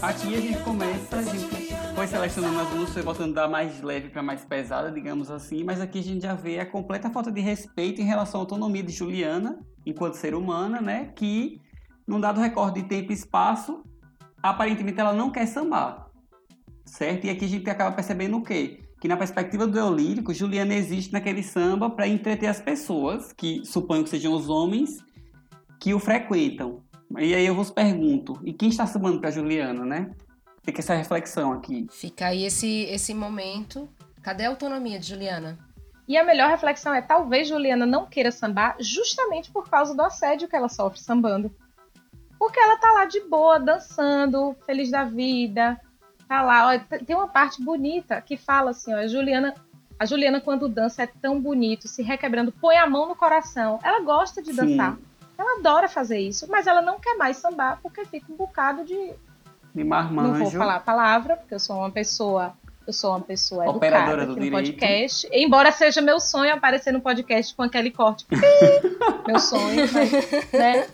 [0.00, 1.48] Aqui a gente começa, a gente
[1.94, 5.98] foi selecionando as músicas, botando da mais leve para mais pesada, digamos assim, mas aqui
[5.98, 9.58] a gente já vê a completa falta de respeito em relação à autonomia de Juliana,
[9.84, 11.12] enquanto ser humana, né?
[11.16, 11.60] Que,
[12.06, 13.82] num dado recorde de tempo e espaço,
[14.40, 16.06] aparentemente ela não quer sambar,
[16.84, 17.26] certo?
[17.26, 18.80] E aqui a gente acaba percebendo o quê?
[19.00, 23.64] Que na perspectiva do eu lírico, Juliana existe naquele samba para entreter as pessoas, que
[23.64, 24.90] suponho que sejam os homens,
[25.80, 26.82] que o frequentam.
[27.16, 30.10] E aí eu vos pergunto, e quem está sambando para Juliana, né?
[30.62, 31.86] Fica essa reflexão aqui.
[31.90, 33.88] Fica aí esse, esse momento.
[34.22, 35.58] Cadê a autonomia de Juliana?
[36.06, 40.48] E a melhor reflexão é talvez Juliana não queira sambar justamente por causa do assédio
[40.48, 41.50] que ela sofre sambando.
[42.38, 45.80] Porque ela tá lá de boa, dançando, feliz da vida.
[46.26, 49.54] Tá lá, ó, tem uma parte bonita que fala assim, ó, a Juliana,
[49.98, 53.78] a Juliana quando dança é tão bonito, se requebrando, põe a mão no coração.
[53.82, 54.56] Ela gosta de Sim.
[54.56, 54.98] dançar.
[55.38, 58.94] Ela adora fazer isso, mas ela não quer mais sambar porque fica um bocado de
[59.72, 60.58] De não vou marmanjo.
[60.58, 62.52] falar a palavra, porque eu sou uma pessoa,
[62.86, 64.78] eu sou uma pessoa Operadora educada do aqui no direito.
[64.80, 65.28] podcast.
[65.32, 68.26] Embora seja meu sonho aparecer no podcast com aquele corte.
[69.28, 70.10] Meu sonho, mas,
[70.52, 70.88] né?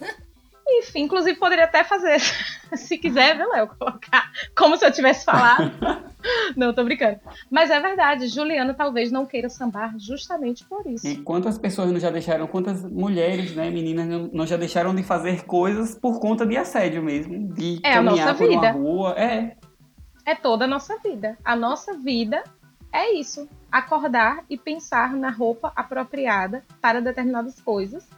[0.66, 2.18] Enfim, inclusive poderia até fazer,
[2.74, 3.68] se quiser, viu, Léo?
[3.78, 5.70] Colocar como se eu tivesse falado.
[6.56, 7.20] Não, tô brincando.
[7.50, 11.06] Mas é verdade, Juliana talvez não queira sambar justamente por isso.
[11.06, 15.02] E quantas pessoas não já deixaram, quantas mulheres, né, meninas, não, não já deixaram de
[15.02, 18.72] fazer coisas por conta de assédio mesmo, de É a caminhar nossa por uma vida.
[18.72, 19.14] rua.
[19.18, 19.54] É,
[20.24, 21.36] é toda a nossa vida.
[21.44, 22.42] A nossa vida
[22.90, 28.08] é isso: acordar e pensar na roupa apropriada para determinadas coisas.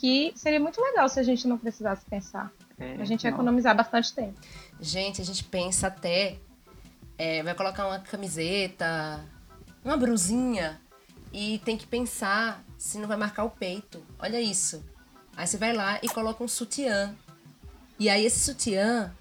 [0.00, 2.50] Que seria muito legal se a gente não precisasse pensar.
[2.78, 3.36] é, A gente ia não.
[3.36, 4.40] economizar bastante tempo.
[4.80, 6.38] Gente, a gente pensa até.
[7.18, 9.22] é, vai colocar uma camiseta,
[9.84, 10.80] uma brusinha,
[11.32, 14.02] e tem que pensar se não vai marcar o peito.
[14.18, 14.82] Olha isso.
[15.36, 17.14] Aí você vai lá e coloca um sutiã.
[17.98, 19.12] E aí esse sutiã,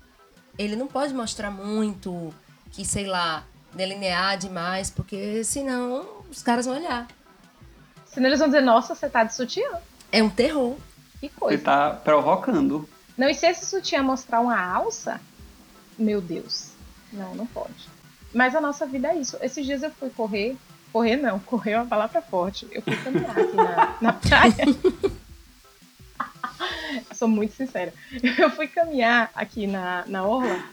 [0.58, 2.34] ele não pode mostrar muito,
[2.72, 7.06] que sei lá, delinear demais, porque senão os caras vão olhar.
[8.06, 9.70] Senão eles vão dizer, nossa, você tá de sutiã.
[10.12, 10.76] É um terror.
[11.20, 11.64] Que Você coisa.
[11.64, 12.88] tá provocando.
[13.18, 15.20] Não, e se esse sutiã mostrar uma alça,
[15.98, 16.70] meu Deus.
[17.12, 17.90] Não, não pode.
[18.34, 19.38] Mas a nossa vida é isso.
[19.42, 20.56] Esses dias eu fui correr.
[20.94, 22.68] Correr não, correr é uma palavra forte.
[22.72, 24.56] Eu fui caminhar aqui na, na praia.
[27.10, 27.94] Eu Sou muito sincera.
[28.38, 30.64] Eu fui caminhar aqui na, na orla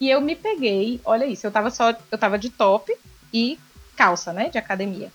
[0.00, 1.00] e eu me peguei.
[1.04, 1.94] Olha isso, eu tava só.
[2.10, 2.94] Eu tava de top
[3.32, 3.58] e
[3.96, 4.48] calça, né?
[4.48, 5.10] De academia.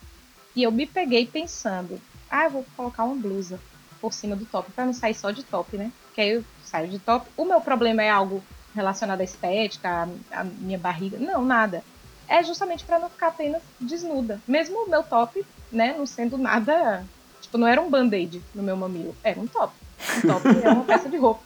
[0.56, 2.00] E eu me peguei pensando,
[2.32, 3.60] ah, vou colocar uma blusa
[4.00, 5.92] por cima do top, pra não sair só de top, né?
[6.16, 7.28] Que aí eu saio de top.
[7.38, 8.42] O meu problema é algo
[8.74, 11.18] relacionado à estética, à, minha barriga.
[11.20, 11.84] Não, nada.
[12.28, 14.40] É justamente pra não ficar apenas desnuda.
[14.48, 17.06] Mesmo o meu top, né, não sendo nada.
[17.42, 19.16] Tipo, não era um band-aid no meu mamilo.
[19.24, 19.74] Era um top.
[20.18, 21.44] Um top é uma peça de roupa.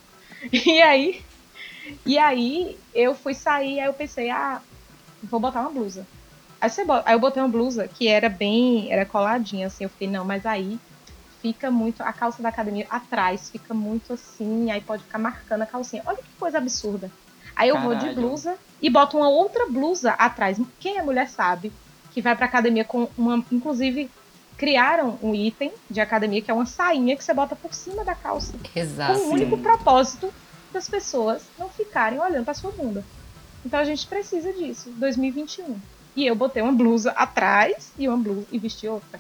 [0.51, 1.23] E aí.
[2.05, 4.61] E aí eu fui sair, aí eu pensei, ah,
[5.23, 6.05] vou botar uma blusa.
[6.61, 9.89] Aí, você bota- aí eu botei uma blusa que era bem, era coladinha, assim, eu
[9.89, 10.79] fiquei, não, mas aí
[11.41, 15.65] fica muito, a calça da academia atrás fica muito assim, aí pode ficar marcando a
[15.65, 16.01] calcinha.
[16.05, 17.11] Olha que coisa absurda.
[17.55, 18.15] Aí eu vou de Caralho.
[18.15, 20.59] blusa e boto uma outra blusa atrás.
[20.79, 21.71] Quem é mulher sabe
[22.11, 24.09] que vai pra academia com uma, inclusive
[24.57, 28.15] criaram um item de academia que é uma sainha que você bota por cima da
[28.15, 28.53] calça.
[28.75, 29.19] Exato.
[29.19, 30.33] Com o único propósito
[30.73, 33.03] das pessoas não ficarem olhando pra sua bunda.
[33.65, 35.79] Então a gente precisa disso, 2021.
[36.15, 39.19] E eu botei uma blusa atrás e uma blusa e vesti outra.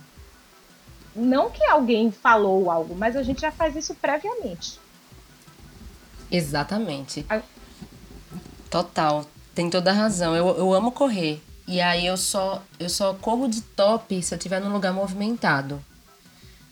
[1.15, 4.79] Não que alguém falou algo, mas a gente já faz isso previamente.
[6.31, 7.25] Exatamente.
[7.29, 7.41] Ah.
[8.69, 9.25] Total.
[9.53, 10.35] Tem toda a razão.
[10.35, 11.41] Eu, eu amo correr.
[11.67, 15.83] E aí eu só, eu só corro de top se eu estiver num lugar movimentado.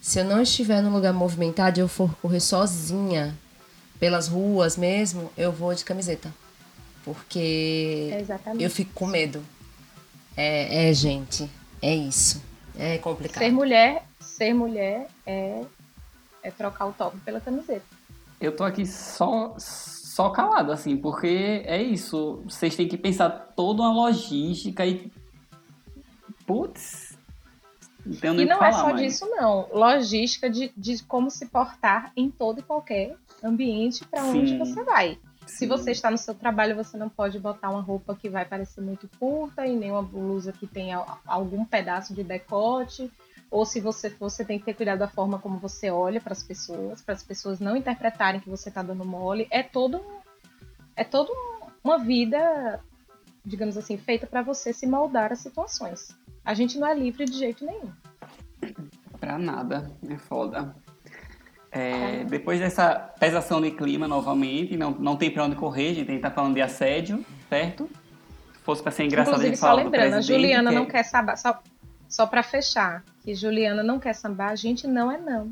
[0.01, 3.33] Se eu não estiver num lugar movimentado e eu for correr sozinha
[3.99, 6.33] pelas ruas mesmo, eu vou de camiseta.
[7.05, 8.63] Porque exatamente.
[8.63, 9.43] eu fico com medo.
[10.35, 11.49] É, é, gente.
[11.81, 12.41] É isso.
[12.77, 13.43] É complicado.
[13.43, 15.63] Ser mulher, ser mulher é,
[16.41, 17.85] é trocar o top pela camiseta.
[18.41, 22.41] Eu tô aqui só, só calado, assim, porque é isso.
[22.45, 25.11] Vocês têm que pensar toda uma logística e.
[26.45, 27.17] Putz.
[28.05, 29.01] Nem E não é falar só mais.
[29.01, 29.69] disso, não.
[29.71, 35.17] Logística de, de como se portar em todo e qualquer ambiente para onde você vai.
[35.45, 38.81] Se você está no seu trabalho, você não pode botar uma roupa que vai parecer
[38.81, 43.11] muito curta e nem uma blusa que tenha algum pedaço de decote.
[43.51, 46.33] Ou se você for, você tem que ter cuidado da forma como você olha para
[46.33, 49.47] as pessoas, para as pessoas não interpretarem que você está dando mole.
[49.51, 50.03] É todo
[50.95, 51.31] é toda
[51.83, 52.79] uma vida,
[53.43, 56.15] digamos assim, feita para você se moldar às situações.
[56.43, 57.91] A gente não é livre de jeito nenhum.
[59.19, 59.91] Pra nada.
[60.09, 60.75] É foda.
[61.75, 66.19] É, depois dessa pesação de clima novamente, não, não tem pra onde correr, a gente
[66.19, 67.89] tá falando de assédio, certo?
[68.53, 70.75] Se fosse pra ser engraçado, a Inclusive, gente só falava do lembrando, a Juliana que
[70.75, 71.35] não é- quer sambar.
[71.37, 71.59] Só,
[72.07, 75.51] só pra fechar, que Juliana não quer sambar, a gente não é não.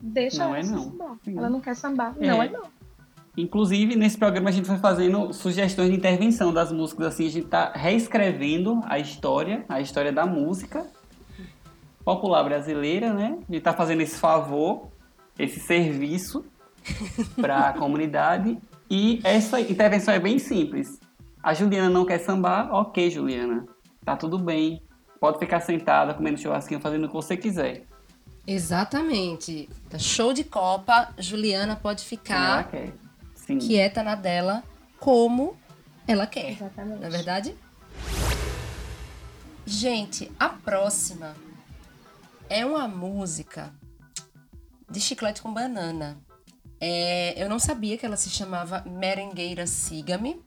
[0.00, 0.84] Deixa Não ela é não.
[0.84, 1.16] sambar.
[1.24, 1.38] Sim.
[1.38, 2.14] Ela não quer sambar.
[2.20, 2.26] É.
[2.28, 2.62] Não é não.
[3.36, 7.46] Inclusive, nesse programa a gente foi fazendo sugestões de intervenção das músicas, assim, a gente
[7.48, 10.86] tá reescrevendo a história, a história da música
[12.04, 13.36] popular brasileira, né?
[13.48, 14.88] A gente tá fazendo esse favor,
[15.38, 16.44] esse serviço
[17.40, 18.58] para a comunidade.
[18.90, 21.00] E essa intervenção é bem simples.
[21.42, 23.66] A Juliana não quer sambar, ok, Juliana.
[24.04, 24.82] Tá tudo bem.
[25.20, 27.84] Pode ficar sentada, comendo churrasquinho, fazendo o que você quiser.
[28.46, 29.68] Exatamente.
[29.90, 31.08] Tá show de Copa.
[31.18, 32.92] Juliana pode Ela ficar quer.
[33.34, 33.58] Sim.
[33.58, 34.62] quieta na dela,
[35.00, 35.56] como
[36.06, 36.52] ela quer.
[36.52, 37.00] Exatamente.
[37.00, 37.54] Não é verdade?
[39.64, 41.34] Gente, a próxima
[42.48, 43.72] é uma música
[44.90, 46.20] de chiclete com banana.
[46.80, 50.42] É, eu não sabia que ela se chamava Merengueira Siga-me,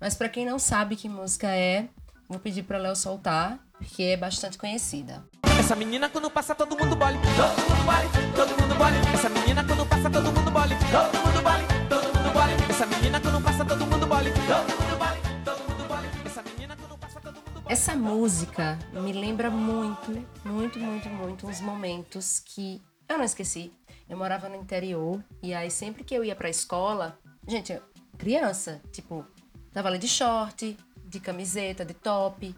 [0.00, 1.88] mas pra quem não sabe que música é,
[2.28, 5.24] vou pedir pra Léo soltar, porque é bastante conhecida.
[5.58, 8.96] Essa menina quando passa todo mundo bole, todo mundo bole, todo mundo bole.
[9.14, 12.52] Essa menina quando passa todo mundo bole, todo mundo bole, todo mundo bole.
[12.68, 16.08] Essa menina quando passa todo mundo bole, todo mundo bole, todo mundo bole.
[16.26, 17.72] Essa menina quando passa todo mundo bole.
[17.72, 20.10] Essa música me lembra muito,
[20.44, 23.72] muito, muito, muito uns momentos que eu não esqueci.
[24.08, 27.80] Eu morava no interior e aí sempre que eu ia pra escola, gente,
[28.18, 29.24] criança, tipo,
[29.72, 32.54] tava ali de short, de camiseta, de top.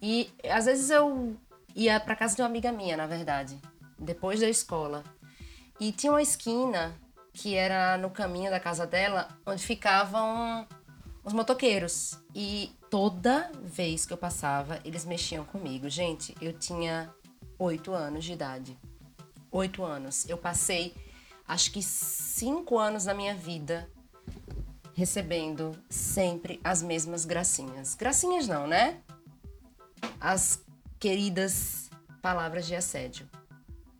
[0.00, 1.36] E às vezes eu
[1.74, 3.58] ia pra casa de uma amiga minha, na verdade,
[3.98, 5.02] depois da escola.
[5.80, 6.94] E tinha uma esquina
[7.32, 10.66] que era no caminho da casa dela, onde ficavam
[11.24, 12.18] os motoqueiros.
[12.34, 15.88] E toda vez que eu passava, eles mexiam comigo.
[15.88, 17.12] Gente, eu tinha
[17.58, 18.78] oito anos de idade.
[19.50, 20.28] Oito anos.
[20.28, 20.94] Eu passei,
[21.46, 23.88] acho que cinco anos da minha vida
[24.94, 27.94] recebendo sempre as mesmas gracinhas.
[27.94, 29.00] Gracinhas não, né?
[30.20, 30.60] As
[30.98, 31.88] queridas
[32.20, 33.28] palavras de assédio.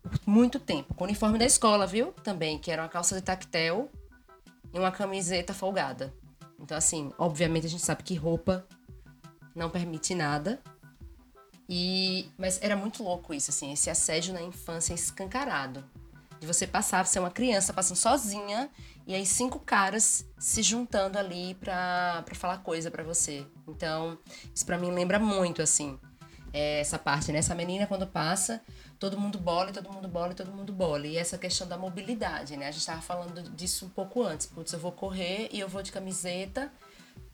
[0.03, 0.93] Por muito tempo.
[0.93, 2.11] Com o uniforme da escola, viu?
[2.11, 3.89] Também, que era uma calça de tactel
[4.73, 6.13] e uma camiseta folgada.
[6.59, 8.67] Então, assim, obviamente a gente sabe que roupa
[9.55, 10.61] não permite nada.
[11.69, 15.85] E mas era muito louco isso, assim, esse assédio na infância escancarado.
[16.39, 18.69] De você passar, ser uma criança passando sozinha
[19.05, 23.45] e aí cinco caras se juntando ali pra, pra falar coisa pra você.
[23.67, 24.17] Então,
[24.55, 25.99] isso pra mim lembra muito, assim,
[26.53, 27.39] é, essa parte, né?
[27.39, 28.61] Essa menina quando passa,
[28.97, 31.05] todo mundo bola, todo mundo bola, todo mundo bola.
[31.05, 32.67] E essa questão da mobilidade, né?
[32.67, 34.47] A gente tava falando disso um pouco antes.
[34.47, 36.71] Putz, eu vou correr e eu vou de camiseta,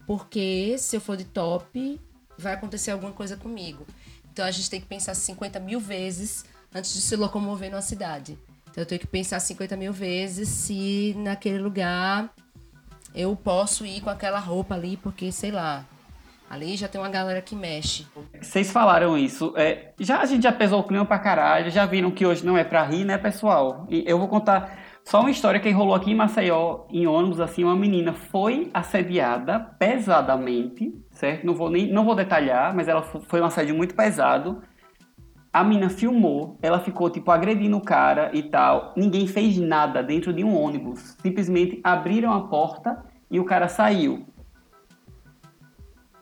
[0.05, 2.01] porque se eu for de top,
[2.37, 3.85] vai acontecer alguma coisa comigo.
[4.35, 6.43] Então a gente tem que pensar 50 mil vezes
[6.75, 8.37] antes de se locomover numa cidade.
[8.69, 12.29] Então eu tenho que pensar 50 mil vezes se naquele lugar
[13.15, 15.85] eu posso ir com aquela roupa ali, porque sei lá,
[16.49, 18.07] ali já tem uma galera que mexe.
[18.41, 19.53] Vocês falaram isso.
[19.55, 22.57] é, já a gente já pesou o clima pra caralho, já viram que hoje não
[22.57, 23.87] é pra rir, né, pessoal?
[23.89, 27.63] E eu vou contar só uma história que rolou aqui em Maceió, em ônibus, assim,
[27.63, 31.45] uma menina foi assediada pesadamente, certo?
[31.45, 34.61] Não vou nem não vou detalhar, mas ela fo- foi um assédio muito pesado.
[35.51, 38.93] A menina filmou, ela ficou, tipo, agredindo o cara e tal.
[38.95, 41.15] Ninguém fez nada dentro de um ônibus.
[41.21, 44.27] Simplesmente abriram a porta e o cara saiu.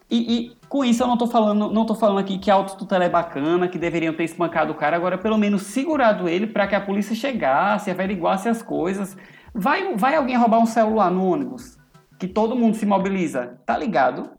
[0.10, 3.04] E, e com isso eu não tô falando, não tô falando aqui que a autotutela
[3.04, 6.76] é bacana, que deveriam ter espancado o cara, agora pelo menos segurado ele para que
[6.76, 9.18] a polícia chegasse, averiguasse as coisas.
[9.56, 11.80] Vai, vai alguém roubar um celular no ônibus?
[12.20, 14.30] Que todo mundo se mobiliza, tá ligado?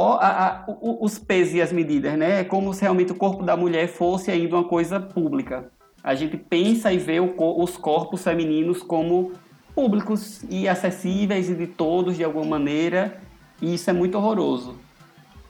[0.00, 0.64] A- a-
[1.00, 2.40] os pesos e as medidas, né?
[2.40, 5.70] É como se realmente o corpo da mulher fosse ainda uma coisa pública.
[6.02, 9.32] A gente pensa e vê o os corpos femininos como
[9.74, 13.18] públicos e acessíveis e de todos de alguma maneira,
[13.62, 14.76] e isso é muito horroroso.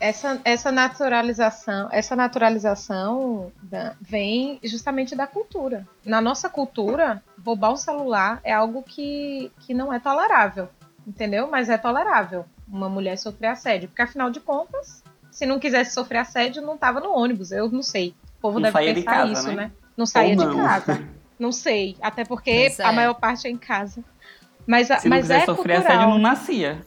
[0.00, 5.86] essa, essa naturalização, essa naturalização da- vem justamente da cultura.
[6.04, 10.68] Na nossa cultura, roubar um celular é algo que, que não é tolerável,
[11.06, 11.48] entendeu?
[11.50, 16.18] Mas é tolerável uma mulher sofrer assédio, porque afinal de contas, se não quisesse sofrer
[16.18, 17.52] assédio, não tava no ônibus.
[17.52, 18.14] Eu não sei.
[18.38, 19.54] O povo Não deve pensar casa, isso, né?
[19.54, 19.72] né?
[19.96, 20.56] Não saía Ou de não.
[20.56, 21.08] casa.
[21.38, 22.82] Não sei, até porque é.
[22.84, 24.02] a maior parte é em casa.
[24.66, 25.96] Mas, Se não mas quiser é sofrer cultural.
[25.96, 26.86] assédio, não nascia.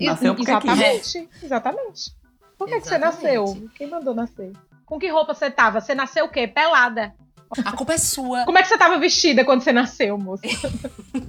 [0.00, 0.70] Nasceu porque quis.
[0.70, 2.14] Exatamente, exatamente.
[2.56, 3.68] Por que, que você nasceu?
[3.74, 4.52] Quem mandou nascer?
[4.86, 5.80] Com que roupa você tava?
[5.80, 6.48] Você nasceu o quê?
[6.48, 7.14] Pelada.
[7.64, 8.44] A culpa é sua.
[8.44, 10.42] Como é que você tava vestida quando você nasceu, moça?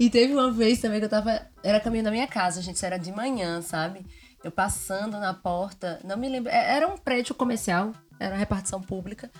[0.00, 1.46] E teve uma vez também que eu tava.
[1.62, 2.76] Era caminho da minha casa, gente.
[2.76, 4.04] Isso era de manhã, sabe?
[4.42, 6.00] Eu passando na porta.
[6.04, 6.50] Não me lembro.
[6.50, 9.30] é- Era um prédio comercial, era uma repartição pública.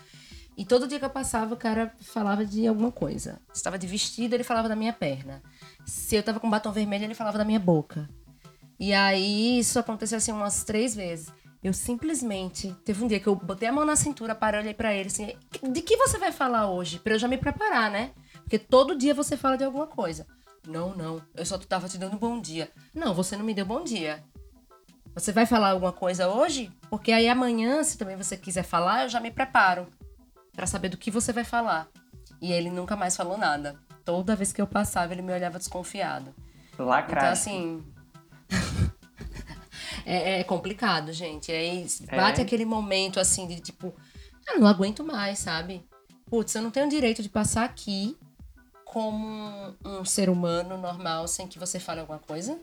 [0.57, 3.41] E todo dia que eu passava, o cara falava de alguma coisa.
[3.51, 5.41] Se estava de vestido, ele falava da minha perna.
[5.85, 8.07] Se eu tava com batom vermelho, ele falava da minha boca.
[8.79, 11.33] E aí isso aconteceu assim umas três vezes.
[11.65, 12.75] Eu simplesmente.
[12.85, 15.35] Teve um dia que eu botei a mão na cintura, parei, olhei pra ele assim:
[15.63, 16.99] de que você vai falar hoje?
[16.99, 18.11] Pra eu já me preparar, né?
[18.41, 20.27] Porque todo dia você fala de alguma coisa.
[20.67, 21.19] Não, não.
[21.33, 22.69] Eu só tava te dando bom dia.
[22.93, 24.23] Não, você não me deu bom dia.
[25.15, 26.71] Você vai falar alguma coisa hoje?
[26.87, 29.87] Porque aí amanhã, se também você quiser falar, eu já me preparo
[30.53, 31.87] Pra saber do que você vai falar.
[32.39, 33.75] E ele nunca mais falou nada.
[34.03, 36.31] Toda vez que eu passava, ele me olhava desconfiado.
[36.77, 37.25] Lacrado.
[37.25, 37.83] Então, assim.
[40.05, 41.51] É, é complicado, gente.
[41.51, 41.85] Aí
[42.15, 42.43] bate É.
[42.43, 43.93] aquele momento assim de tipo,
[44.47, 45.83] eu não aguento mais, sabe?
[46.25, 48.17] Putz, eu não tenho direito de passar aqui
[48.85, 52.59] como um, um ser humano normal sem que você fale alguma coisa.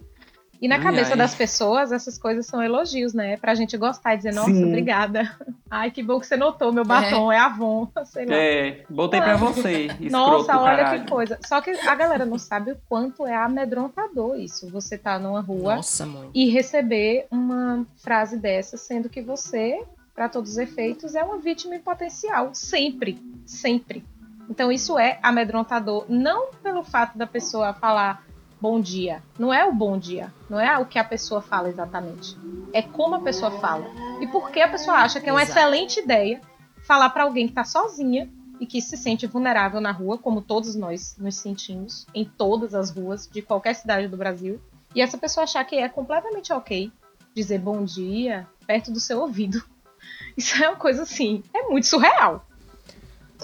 [0.62, 1.16] E na Ai, cabeça ai.
[1.16, 3.36] das pessoas, essas coisas são elogios, né?
[3.36, 4.68] Pra gente gostar e dizer, nossa, Sim.
[4.68, 5.36] obrigada.
[5.68, 8.36] Ai, que bom que você notou, meu batom é, Avon, sei lá.
[8.36, 9.86] É, botei pra você.
[10.00, 11.04] escroto Nossa, olha caralho.
[11.04, 11.36] que coisa.
[11.44, 14.70] Só que a galera não sabe o quanto é amedrontador isso.
[14.70, 19.82] Você tá numa rua Nossa, e receber uma frase dessa, sendo que você,
[20.14, 22.50] pra todos os efeitos, é uma vítima em potencial.
[22.54, 23.18] Sempre.
[23.44, 24.04] Sempre.
[24.48, 26.04] Então isso é amedrontador.
[26.08, 28.22] Não pelo fato da pessoa falar
[28.62, 29.20] bom dia.
[29.36, 30.32] Não é o bom dia.
[30.48, 32.38] Não é o que a pessoa fala exatamente.
[32.72, 33.84] É como a pessoa fala.
[34.20, 35.58] E por que a pessoa acha que é uma Exato.
[35.58, 36.40] excelente ideia
[36.84, 40.76] falar pra alguém que tá sozinha e que se sente vulnerável na rua, como todos
[40.76, 44.60] nós nos sentimos, em todas as ruas de qualquer cidade do Brasil,
[44.94, 46.92] e essa pessoa achar que é completamente ok
[47.34, 49.60] dizer bom dia perto do seu ouvido.
[50.38, 52.46] Isso é uma coisa assim, é muito surreal.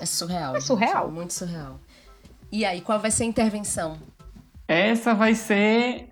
[0.01, 0.55] É surreal.
[0.55, 1.07] É surreal.
[1.07, 1.81] gente, muito surreal.
[2.53, 3.99] E aí, qual vai ser a intervenção?
[4.69, 6.11] Essa vai ser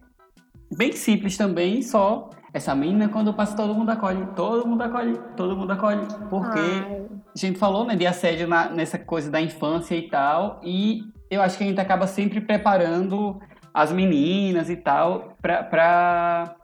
[0.74, 2.30] bem simples também, só.
[2.54, 4.26] Essa menina, quando passa, todo mundo acolhe.
[4.34, 5.20] Todo mundo acolhe.
[5.36, 6.06] Todo mundo acolhe.
[6.30, 7.06] Porque Ai.
[7.34, 10.58] a gente falou, né, de assédio na- nessa coisa da infância e tal.
[10.64, 13.38] E eu acho que a gente acaba sempre preparando
[13.74, 16.56] as meninas e tal pra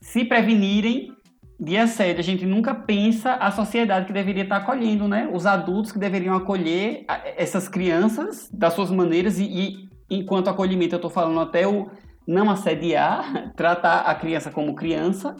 [0.00, 1.12] se prevenirem
[1.58, 2.18] de assédio.
[2.18, 5.30] A gente nunca pensa a sociedade que deveria estar acolhendo, né?
[5.32, 7.04] Os adultos que deveriam acolher
[7.36, 11.90] essas crianças das suas maneiras e, e enquanto acolhimento eu tô falando até o
[12.26, 15.36] não assediar, tratar a criança como criança.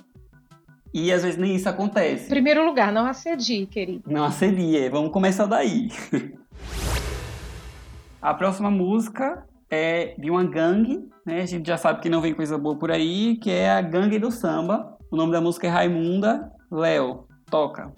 [0.95, 2.27] E às vezes nem isso acontece.
[2.27, 4.05] Em primeiro lugar, não assedie, querido.
[4.11, 5.89] Não assedie, vamos começar daí.
[8.27, 11.43] A próxima música é de uma gangue, né?
[11.43, 14.19] A gente já sabe que não vem coisa boa por aí, que é a Gangue
[14.19, 14.97] do Samba.
[15.11, 16.51] O nome da música é Raimunda.
[16.71, 17.93] Léo, toca.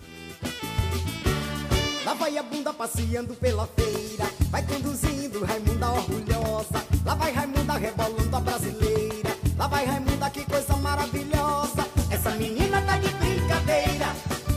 [2.05, 6.85] Lá vai a bunda passeando pela feira, vai conduzindo Raimunda orgulhosa.
[7.05, 9.37] Lá vai Raimunda rebolando a brasileira.
[9.57, 11.87] Lá vai Raimunda, que coisa maravilhosa.
[12.11, 14.07] Essa menina tá de brincadeira,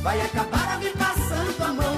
[0.01, 1.95] vai acabar me passando a mão.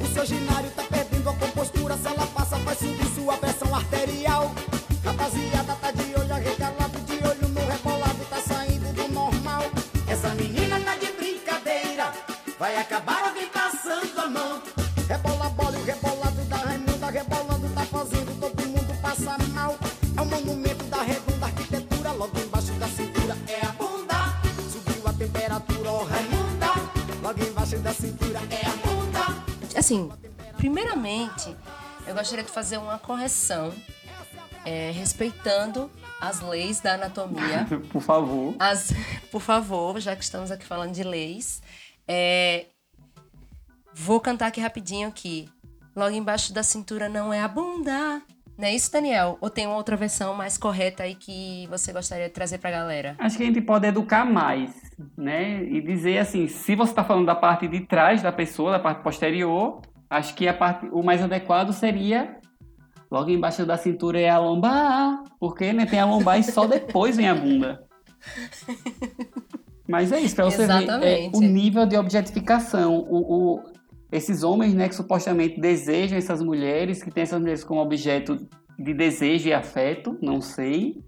[0.00, 4.54] O seu ginário tá perdendo a compostura, se ela passa vai subir sua pressão arterial.
[5.04, 9.64] Rapaziada tá de olho arregalado, de olho no rebolado, tá saindo do normal.
[10.06, 12.12] Essa menina tá de brincadeira,
[12.58, 14.62] vai acabar alguém passando a mão.
[15.08, 15.63] Rebola a bola
[29.84, 30.10] Assim,
[30.56, 31.54] primeiramente,
[32.06, 33.70] eu gostaria de fazer uma correção,
[34.64, 37.66] é, respeitando as leis da anatomia.
[37.92, 38.56] Por favor.
[38.58, 38.94] As,
[39.30, 41.60] por favor, já que estamos aqui falando de leis,
[42.08, 42.64] é,
[43.92, 45.50] vou cantar aqui rapidinho que
[45.94, 48.22] logo embaixo da cintura não é a bunda.
[48.56, 49.36] Não é isso, Daniel?
[49.40, 53.16] Ou tem uma outra versão mais correta aí que você gostaria de trazer pra galera?
[53.18, 54.70] Acho que a gente pode educar mais,
[55.16, 55.62] né?
[55.64, 59.02] E dizer assim, se você está falando da parte de trás da pessoa, da parte
[59.02, 62.38] posterior, acho que a parte, o mais adequado seria
[63.10, 67.16] logo embaixo da cintura é a lombar, porque né, tem a lombar e só depois
[67.16, 67.84] vem a bunda.
[69.86, 71.36] Mas é isso, pra você ver é, Exatamente.
[71.36, 72.96] o nível de objetificação.
[72.96, 73.62] O, o-
[74.16, 78.46] esses homens, né, que supostamente desejam essas mulheres, que têm essas mulheres como objeto
[78.78, 81.02] de desejo e afeto, não sei.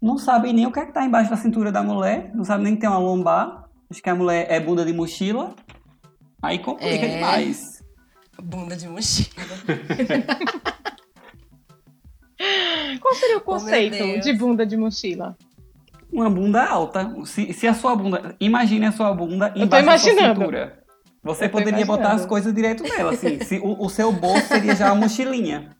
[0.00, 2.64] Não sabem nem o que é que tá embaixo da cintura da mulher, não sabem
[2.64, 3.64] nem que tem uma lombar.
[3.90, 5.54] Acho que a mulher é bunda de mochila.
[6.42, 7.14] Aí complica É.
[7.16, 7.82] demais.
[8.42, 9.46] Bunda de mochila.
[13.00, 14.24] Qual seria o Oh, conceito Deus.
[14.24, 15.36] de bunda de mochila?
[16.12, 17.12] Uma bunda alta.
[17.24, 18.36] Se, se a sua bunda.
[18.40, 20.40] Imagine a sua bunda embaixo da sua imaginando.
[20.40, 20.82] cintura.
[21.26, 23.40] Você poderia botar as coisas direto nela, assim.
[23.44, 25.76] Se, o, o seu bolso seria já uma mochilinha.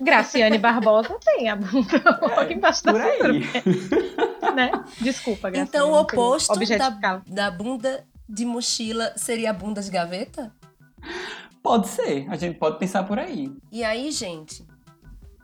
[0.00, 3.44] Graciane Barbosa tem a bunda um pouco embaixo da por aí.
[3.44, 4.54] cintura.
[4.54, 4.70] Né?
[5.00, 5.68] Desculpa, Graciane.
[5.68, 10.52] Então, o oposto da, da bunda de mochila seria a bunda de gaveta?
[11.62, 13.52] Pode ser, a gente pode pensar por aí.
[13.70, 14.66] E aí, gente,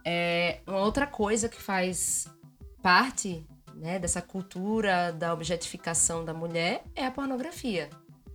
[0.05, 2.26] é uma outra coisa que faz
[2.83, 7.89] parte né, dessa cultura da objetificação da mulher é a pornografia.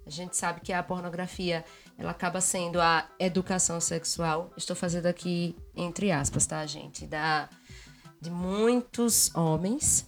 [0.05, 1.65] A gente sabe que a pornografia
[1.97, 4.51] ela acaba sendo a educação sexual.
[4.55, 7.07] Estou fazendo aqui entre aspas, tá, gente?
[7.07, 7.49] Da,
[8.21, 10.07] de muitos homens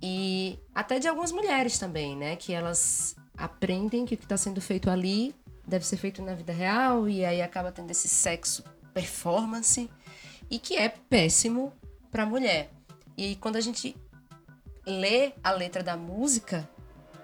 [0.00, 2.36] e até de algumas mulheres também, né?
[2.36, 5.34] Que elas aprendem que o que está sendo feito ali
[5.66, 8.62] deve ser feito na vida real e aí acaba tendo esse sexo
[8.92, 9.90] performance
[10.50, 11.72] e que é péssimo
[12.10, 12.70] para a mulher.
[13.16, 13.96] E quando a gente
[14.86, 16.68] lê a letra da música,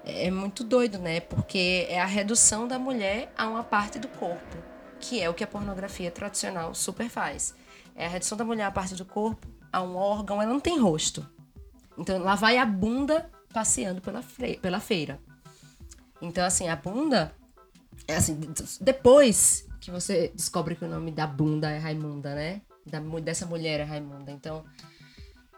[0.05, 1.21] é muito doido, né?
[1.21, 4.57] Porque é a redução da mulher a uma parte do corpo,
[4.99, 7.55] que é o que a pornografia tradicional super faz.
[7.95, 10.79] É a redução da mulher a parte do corpo a um órgão, ela não tem
[10.79, 11.27] rosto.
[11.97, 14.23] Então lá vai a bunda passeando pela,
[14.61, 15.21] pela feira.
[16.21, 17.35] Então, assim, a bunda
[18.07, 18.39] é assim,
[18.81, 22.61] depois que você descobre que o nome da bunda é Raimunda, né?
[22.87, 24.31] Da, dessa mulher é Raimunda.
[24.31, 24.65] Então,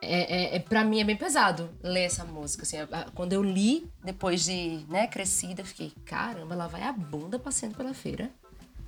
[0.04, 2.64] é, é, é, pra mim é bem pesado ler essa música.
[2.64, 2.76] Assim,
[3.14, 7.76] quando eu li, depois de né, crescida, eu fiquei, caramba, lá vai a bunda passeando
[7.76, 8.30] pela feira.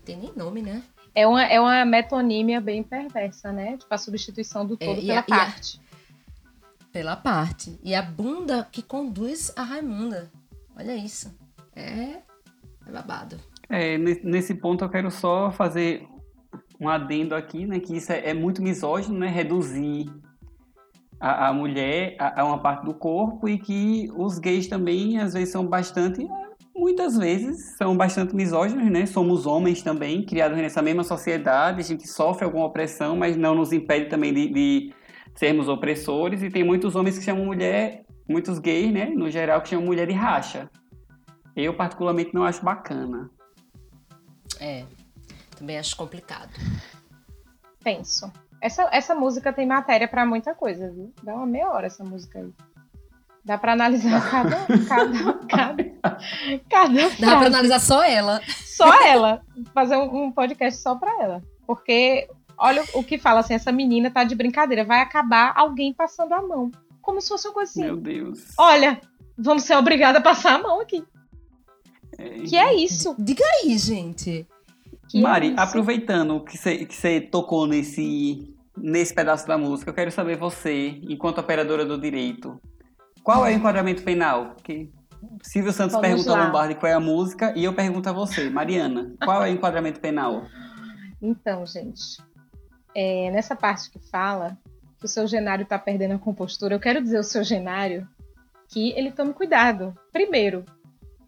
[0.05, 0.83] Tem nem nome, né?
[1.15, 3.77] É uma, é uma metonímia bem perversa, né?
[3.77, 5.81] Tipo, a substituição do É, todo e pela a- e a- parte.
[6.93, 7.79] Pela parte.
[7.83, 10.31] E a bunda que conduz a Raimunda.
[10.77, 11.33] Olha isso.
[11.75, 12.19] É,
[12.87, 13.39] é babado.
[13.69, 16.07] É, ne- nesse ponto eu quero só fazer
[16.81, 17.81] um adendo aqui, né?
[17.81, 19.29] Que isso é, é muito misógino, né?
[19.29, 20.13] Reduzir
[21.21, 25.51] a, a mulher a uma parte do corpo e que os gays também, às vezes,
[25.51, 26.29] são bastante...
[26.77, 29.07] Muitas vezes são bastante misóginos, né?
[29.07, 33.73] Somos homens também, criados nessa mesma sociedade, a gente sofre alguma opressão, mas não nos
[33.73, 34.95] impede também de, de
[35.37, 36.43] sermos opressores.
[36.43, 39.07] E tem muitos homens que chamam mulher, muitos gays, né?
[39.07, 40.69] No geral, que chamam mulher de racha.
[41.55, 43.31] Eu, particularmente, não acho bacana.
[44.61, 44.85] É.
[45.57, 46.51] Também acho complicado.
[47.85, 48.33] Penso.
[48.65, 51.13] Essa, essa música tem matéria pra muita coisa, viu?
[51.23, 52.51] Dá uma meia hora essa música aí.
[53.45, 54.57] Dá pra analisar cada,
[54.89, 55.85] cada, cada,
[56.71, 57.47] cada Dá pra frase.
[57.47, 58.41] analisar só ela.
[58.65, 59.43] Só ela.
[59.75, 61.43] Fazer um, um podcast só pra ela.
[61.67, 64.83] Porque, olha o, que fala assim, essa menina tá de brincadeira.
[64.83, 66.71] Vai acabar alguém passando a mão.
[67.03, 67.83] Como se fosse uma coisa assim.
[67.83, 68.47] Meu Deus.
[68.57, 68.99] Olha,
[69.37, 71.05] vamos ser obrigados a passar a mão aqui.
[72.49, 73.15] Que é isso?
[73.19, 74.47] Diga aí, gente.
[75.07, 79.95] Que Mari, é aproveitando que você que você tocou nesse, nesse pedaço da música, eu
[79.95, 82.61] quero saber você, enquanto operadora do direito,
[83.23, 84.57] qual é o enquadramento penal?
[84.63, 84.93] Que
[85.43, 86.43] Silvio Santos Vamos pergunta lá.
[86.43, 89.53] a Lombardi qual é a música e eu pergunto a você, Mariana, qual é o
[89.53, 90.45] enquadramento penal?
[91.21, 92.23] Então, gente,
[92.95, 94.59] é, nessa parte que fala
[94.99, 98.07] que o seu Genário tá perdendo a compostura, eu quero dizer ao seu Genário
[98.69, 99.97] que ele tome cuidado.
[100.13, 100.65] Primeiro,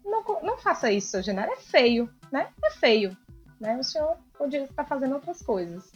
[0.05, 1.53] não, não faça isso, seu Genário.
[1.53, 2.49] É feio, né?
[2.63, 3.17] É feio.
[3.59, 3.77] Né?
[3.77, 5.91] O senhor podia estar fazendo outras coisas.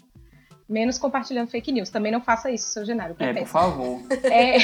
[0.71, 1.89] Menos compartilhando fake news.
[1.89, 3.13] Também não faça isso, seu Genário.
[3.19, 3.99] É, por favor.
[4.23, 4.57] É,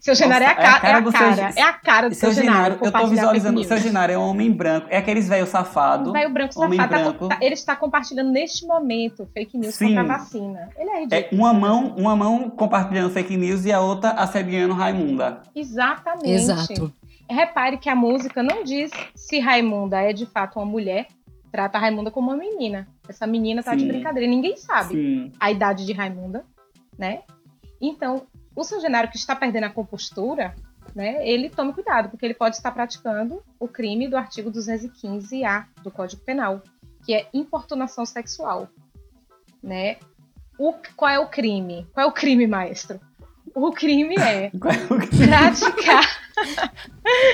[0.00, 1.52] seu Genário Nossa, é, a ca- é a do cara.
[1.52, 2.78] seu- É a cara do seu, Seu Genário.
[2.82, 3.76] Eu tô visualizando, seu.
[3.78, 7.10] Genário é um homem branco, é aqueles velho safado, O velho branco homem safado, tá
[7.10, 7.28] branco.
[7.28, 9.88] tá- ele está compartilhando neste momento fake news Sim.
[9.88, 10.68] contra a vacina.
[10.78, 11.20] Ele é ridículo.
[11.22, 15.42] É uma mão, uma mão compartilhando fake news e a outra assediando Raimunda.
[15.54, 16.30] Exatamente.
[16.30, 16.90] Exato.
[17.28, 21.08] Repare que a música não diz se Raimunda é de fato uma mulher,
[21.56, 22.86] trata a Raimunda como uma menina.
[23.08, 23.88] Essa menina tá de Sim.
[23.88, 25.32] brincadeira, ninguém sabe Sim.
[25.40, 26.44] a idade de Raimunda,
[26.98, 27.22] né?
[27.80, 30.54] Então, o seu Genário que está perdendo a compostura,
[30.94, 31.26] né?
[31.26, 36.20] Ele tome cuidado, porque ele pode estar praticando o crime do artigo 215-A do Código
[36.22, 36.60] Penal,
[37.06, 38.68] que é importunação sexual,
[39.62, 39.96] né?
[40.58, 41.86] O, qual é o crime?
[41.94, 43.00] Qual é o crime, maestro?
[43.54, 46.25] O crime é praticar.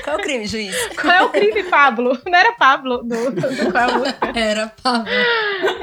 [0.03, 0.75] Qual é o crime, juiz?
[0.95, 2.17] Qual é o crime, Pablo?
[2.25, 4.39] Não era Pablo do, do, qual é a música?
[4.39, 5.11] Era Pablo.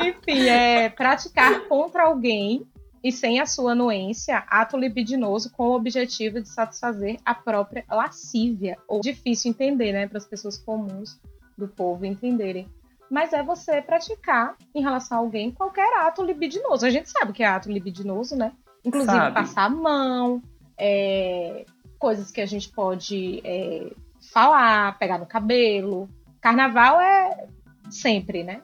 [0.04, 2.66] Enfim, é praticar contra alguém
[3.02, 8.76] e sem a sua anuência, ato libidinoso com o objetivo de satisfazer a própria lascívia.
[8.86, 11.18] Ou difícil entender, né, para as pessoas comuns
[11.56, 12.68] do povo entenderem.
[13.10, 16.86] Mas é você praticar em relação a alguém qualquer ato libidinoso.
[16.86, 18.52] A gente sabe o que é ato libidinoso, né?
[18.84, 19.34] Inclusive Sabe.
[19.34, 20.42] passar a mão,
[20.78, 21.66] é,
[22.00, 23.92] coisas que a gente pode é,
[24.32, 26.08] falar, pegar no cabelo.
[26.40, 27.46] Carnaval é
[27.90, 28.62] sempre, né?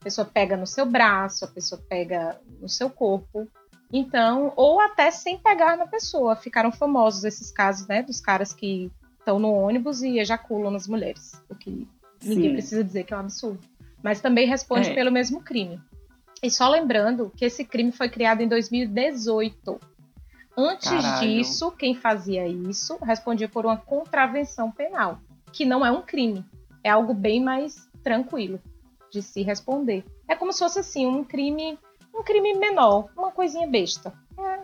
[0.00, 3.48] A pessoa pega no seu braço, a pessoa pega no seu corpo.
[3.92, 6.36] Então, ou até sem pegar na pessoa.
[6.36, 8.02] Ficaram famosos esses casos, né?
[8.02, 11.32] Dos caras que estão no ônibus e ejaculam nas mulheres.
[11.48, 11.88] O que
[12.22, 12.52] ninguém Sim.
[12.52, 13.60] precisa dizer que é um absurdo.
[14.02, 14.94] Mas também responde É.
[14.94, 15.80] pelo mesmo crime.
[16.42, 19.80] E só lembrando que esse crime foi criado em 2018.
[20.56, 21.28] Antes Caralho.
[21.28, 25.20] disso, quem fazia isso respondia por uma contravenção penal,
[25.52, 26.44] que não é um crime.
[26.82, 28.60] É algo bem mais tranquilo
[29.10, 30.04] de se responder.
[30.26, 31.78] É como se fosse assim, um crime,
[32.14, 34.14] um crime menor, uma coisinha besta.
[34.38, 34.60] É,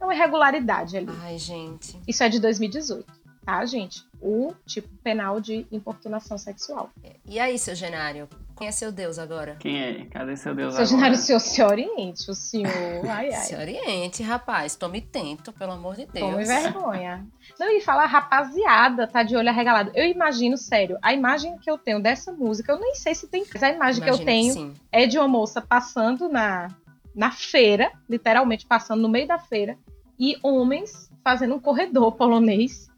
[0.00, 1.08] é uma irregularidade ali.
[1.20, 2.00] Ai, gente.
[2.06, 3.04] Isso é de 2018,
[3.44, 4.02] tá, gente?
[4.22, 6.90] O tipo penal de importunação sexual.
[7.26, 8.28] E aí, seu Genário?
[8.56, 9.56] Quem é seu Deus agora?
[9.58, 10.04] Quem é?
[10.06, 11.16] Cadê seu Deus Seu agora?
[11.16, 12.70] Senhor se oriente, o senhor.
[13.08, 13.32] Ai, ai.
[13.32, 14.76] Se oriente, rapaz.
[14.76, 16.30] Tome tento, pelo amor de Deus.
[16.30, 17.26] Tome vergonha.
[17.58, 19.90] Não, e falar, rapaziada, tá de olho arregalado.
[19.94, 23.44] Eu imagino, sério, a imagem que eu tenho dessa música, eu nem sei se tem.
[23.52, 24.74] Mas a imagem que eu tenho sim.
[24.92, 26.68] é de uma moça passando na,
[27.14, 29.76] na feira, literalmente passando no meio da feira,
[30.18, 32.88] e homens fazendo um corredor polonês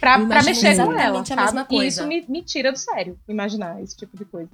[0.00, 1.20] pra, pra mexer com ela.
[1.20, 1.42] a sabe?
[1.42, 1.86] mesma E coisa.
[1.86, 4.50] isso me, me tira do sério, imaginar esse tipo de coisa.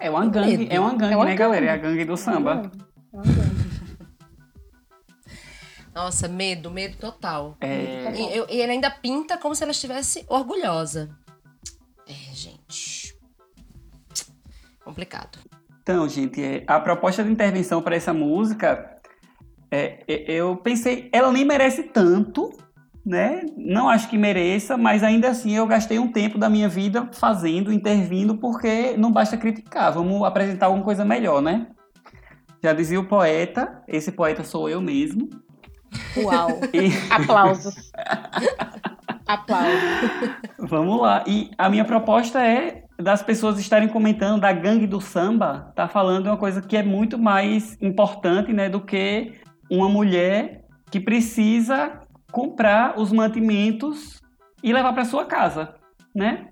[0.00, 1.66] É uma gangue, é uma gangue, É uma né, galera?
[1.66, 1.88] É a gangue.
[1.96, 2.70] gangue do samba.
[5.94, 7.56] Nossa, medo, medo total.
[7.60, 8.12] É.
[8.14, 11.10] E, eu- e ele ainda pinta como se ela estivesse orgulhosa.
[12.06, 13.16] É, gente.
[14.84, 15.38] Complicado.
[15.82, 18.96] Então, gente, é, a proposta de intervenção para essa música,
[19.70, 22.56] é, é, eu pensei, ela nem merece tanto,
[23.08, 23.40] né?
[23.56, 27.72] Não acho que mereça, mas ainda assim eu gastei um tempo da minha vida fazendo,
[27.72, 31.68] intervindo, porque não basta criticar, vamos apresentar alguma coisa melhor, né?
[32.62, 35.30] Já dizia o poeta, esse poeta sou eu mesmo.
[36.18, 36.50] Uau.
[36.74, 37.74] E- Aplausos.
[39.26, 39.80] Aplausos.
[40.58, 41.24] Vamos lá.
[41.26, 46.26] E a minha proposta é das pessoas estarem comentando da gangue do samba, tá falando
[46.26, 49.34] uma coisa que é muito mais importante, né, do que
[49.70, 51.97] uma mulher que precisa
[52.30, 54.20] comprar os mantimentos
[54.62, 55.74] e levar para sua casa,
[56.14, 56.48] né?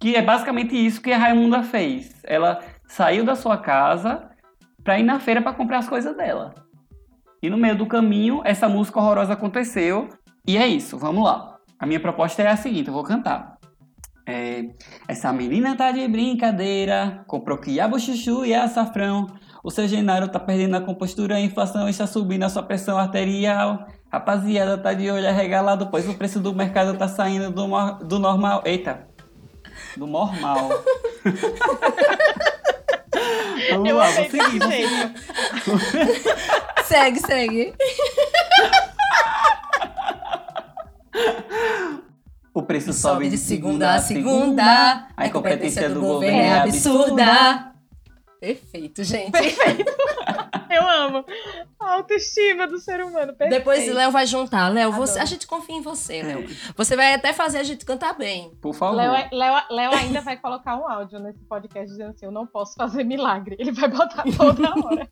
[0.00, 2.20] Que é basicamente isso que a Raimunda fez.
[2.24, 4.30] Ela saiu da sua casa
[4.82, 6.54] para ir na feira para comprar as coisas dela.
[7.42, 10.08] E no meio do caminho, essa música horrorosa aconteceu.
[10.46, 11.56] E é isso, vamos lá.
[11.78, 13.58] A minha proposta é a seguinte, eu vou cantar.
[14.26, 14.70] É,
[15.06, 19.26] essa menina tá de brincadeira, comprou quiabo, chuchu e açafrão.
[19.62, 23.86] O seu Genaro tá perdendo a compostura, a inflação está subindo a sua pressão arterial.
[24.14, 27.66] Rapaziada, tá de olho arregalado, pois o preço do mercado tá saindo do,
[28.04, 28.62] do normal.
[28.64, 29.08] Eita!
[29.96, 30.68] Do normal.
[33.70, 35.14] Vamos Eu lá, vou seguir, vou seguir.
[36.84, 37.74] Segue, segue.
[42.54, 45.08] O preço Sobe de segunda a segunda.
[45.16, 47.73] A incompetência do governo é é absurda.
[48.44, 49.32] Perfeito, gente.
[50.70, 51.24] Eu amo.
[51.78, 53.32] A autoestima do ser humano.
[53.34, 53.50] Perfeito.
[53.50, 54.68] Depois Léo vai juntar.
[54.68, 56.44] Léo, você- a gente confia em você, Léo.
[56.76, 58.50] Você vai até fazer a gente cantar bem.
[58.60, 58.96] Por favor.
[58.96, 62.46] Léo, é- Léo- Léo ainda vai colocar um áudio nesse podcast dizendo assim: Eu não
[62.46, 63.56] posso fazer milagre.
[63.58, 65.08] Ele vai botar toda hora.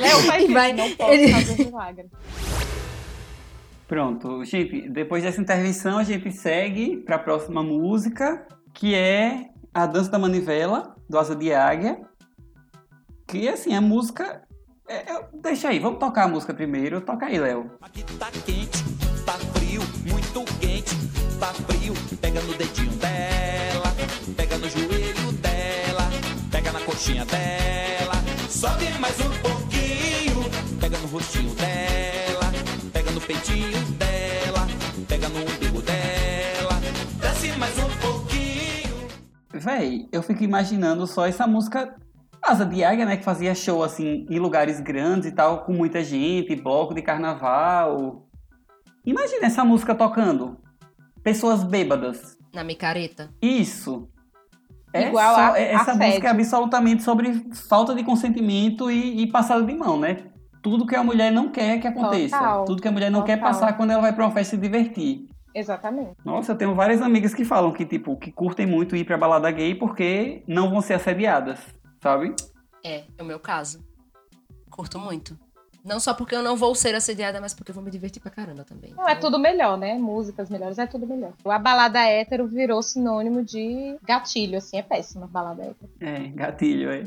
[0.00, 2.10] Léo faz isso, vai- não posso ele- fazer milagre.
[3.86, 9.84] Pronto, gente, depois dessa intervenção a gente segue para a próxima música, que é a
[9.86, 12.00] Dança da Manivela, do Asa de Águia.
[13.32, 14.42] Que assim, a música.
[14.86, 17.00] é- é- deixa aí, vamos tocar a música primeiro.
[17.00, 17.70] Toca aí, Léo.
[18.18, 18.84] Tá quente,
[19.24, 20.94] tá frio, muito quente,
[21.40, 21.94] tá frio.
[22.20, 23.90] Pega no dedinho dela,
[24.36, 26.10] pega no joelho dela,
[26.50, 28.12] pega na coxinha dela.
[28.50, 30.44] Sobe mais um pouquinho,
[30.78, 32.52] pega no rostinho dela,
[32.92, 34.66] pega no peitinho dela,
[35.08, 36.78] pega no umbigo dela.
[37.18, 39.08] Desce mais um pouquinho.
[39.54, 41.96] Véi, eu fico imaginando só essa música
[42.42, 43.16] Asa de Águia, né?
[43.16, 48.26] Que fazia show assim em lugares grandes e tal, com muita gente, bloco de carnaval.
[49.06, 50.58] Imagina essa música tocando.
[51.22, 52.36] Pessoas bêbadas.
[52.52, 53.30] Na micareta.
[53.40, 54.08] Isso.
[54.92, 56.06] É Igual só- a- é- essa assédio.
[56.08, 60.24] música é absolutamente sobre falta de consentimento e, e passada de mão, né?
[60.62, 62.36] Tudo que a mulher não quer que aconteça.
[62.36, 62.64] Total.
[62.64, 63.52] Tudo que a mulher não quer Total.
[63.52, 65.26] passar quando ela vai pra uma festa se divertir.
[65.54, 66.12] Exatamente.
[66.24, 69.50] Nossa, eu tenho várias amigas que falam que, tipo, que curtem muito ir pra balada
[69.50, 71.58] gay porque não vão ser assediadas,
[72.02, 72.34] sabe?
[72.84, 73.82] É, é o meu caso.
[74.68, 75.38] Curto muito.
[75.84, 78.30] Não só porque eu não vou ser assediada, mas porque eu vou me divertir pra
[78.30, 78.92] caramba também.
[78.94, 79.94] Não, é tudo melhor, né?
[79.94, 81.32] Músicas melhores, é tudo melhor.
[81.44, 85.90] A balada hétero virou sinônimo de gatilho, assim, é péssima a balada hétero.
[86.00, 87.04] É, gatilho, é.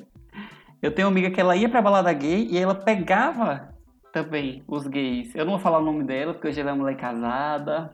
[0.82, 3.74] Eu tenho uma amiga que ela ia pra balada gay e ela pegava
[4.12, 5.34] também os gays.
[5.34, 7.94] Eu não vou falar o nome dela, porque hoje ela é mulher casada,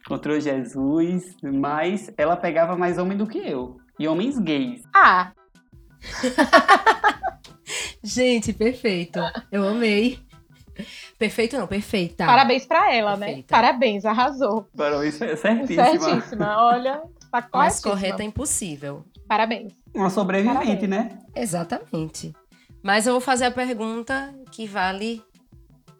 [0.00, 3.76] encontrou Jesus, mas ela pegava mais homem do que eu.
[3.98, 4.82] E homens gays.
[4.94, 5.32] Ah,
[8.02, 9.18] Gente, perfeito.
[9.50, 10.18] Eu amei.
[11.18, 12.24] Perfeito não, perfeita.
[12.24, 13.26] parabéns pra ela, né?
[13.26, 13.48] Perfeita.
[13.54, 14.68] Parabéns, arrasou.
[14.76, 15.84] Para isso é certíssima.
[15.98, 17.90] Certíssima, olha, tá Mais corretíssima.
[17.92, 19.04] correta é impossível.
[19.26, 19.72] Parabéns.
[19.92, 20.88] Uma sobrevivente, Parabéns.
[20.88, 21.18] né?
[21.34, 22.32] Exatamente.
[22.82, 25.20] Mas eu vou fazer a pergunta que vale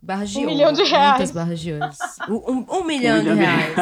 [0.00, 0.52] barras de Um ouro.
[0.54, 1.32] milhão de reais.
[1.32, 1.90] Barras de ouro.
[2.28, 3.74] Um, um- um milhão de milhão de reais.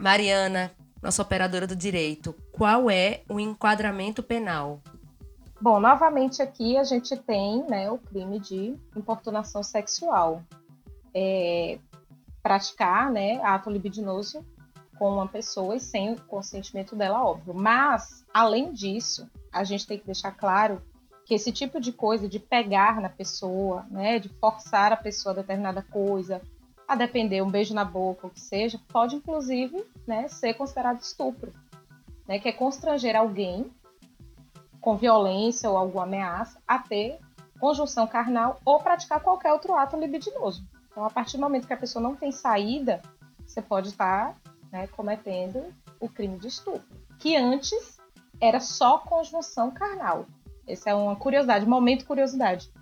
[0.00, 4.82] Mariana, nossa operadora do direito, qual é o enquadramento penal?
[5.60, 10.42] Bom, novamente aqui a gente tem né, o crime de importunação sexual.
[11.14, 11.78] É,
[12.42, 14.44] praticar né, ato libidinoso
[14.98, 17.54] com uma pessoa e sem o consentimento dela, óbvio.
[17.54, 20.80] Mas, além disso, a gente tem que deixar claro
[21.24, 25.36] que esse tipo de coisa, de pegar na pessoa, né, de forçar a pessoa a
[25.36, 26.40] determinada coisa,
[26.86, 31.52] a depender, um beijo na boca, o que seja, pode inclusive né, ser considerado estupro,
[32.28, 33.70] né, que é constranger alguém
[34.86, 37.18] com violência ou alguma ameaça a ter
[37.58, 40.64] conjunção carnal ou praticar qualquer outro ato libidinoso.
[40.88, 43.02] Então, a partir do momento que a pessoa não tem saída,
[43.44, 44.36] você pode estar
[44.70, 46.86] né, cometendo o crime de estupro,
[47.18, 47.98] que antes
[48.40, 50.24] era só conjunção carnal.
[50.68, 52.72] Essa é uma curiosidade, momento curiosidade.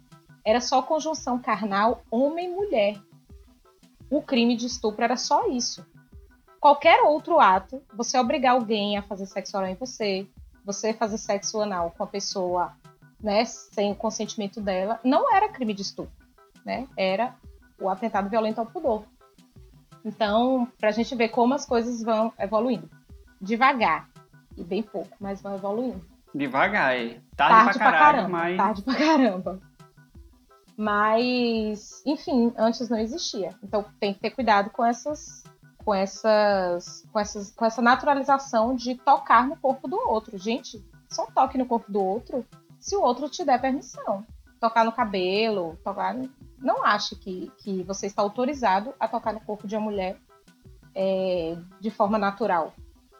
[0.45, 3.01] Era só conjunção carnal homem-mulher.
[4.11, 5.83] O crime de estupro era só isso.
[6.61, 10.29] Qualquer outro ato, você obrigar alguém a fazer sexo oral em você,
[10.65, 12.73] você fazer sexo anal com a pessoa,
[13.21, 16.12] né, sem o consentimento dela, não era crime de estupro,
[16.65, 16.87] né?
[16.97, 17.35] Era
[17.81, 19.05] o atentado violento ao pudor.
[20.05, 22.91] Então, pra gente ver como as coisas vão evoluindo.
[23.41, 24.09] Devagar.
[24.57, 26.05] E bem pouco, mas vão evoluindo.
[26.35, 27.21] Devagar, é.
[27.37, 28.57] Tarde, pra caralho, mas.
[28.57, 29.61] Tarde pra caramba.
[30.77, 33.55] Mas, enfim, antes não existia.
[33.62, 35.45] Então tem que ter cuidado com essas,
[35.85, 40.39] com essas, com essas, com essa naturalização de tocar no corpo do outro.
[40.39, 42.45] Gente, só toque no corpo do outro
[42.80, 44.24] se o outro te der permissão.
[44.61, 46.16] Tocar no cabelo, tocar.
[46.59, 50.18] Não ache que, que você está autorizado a tocar no corpo de uma mulher
[50.95, 52.72] é, de forma natural.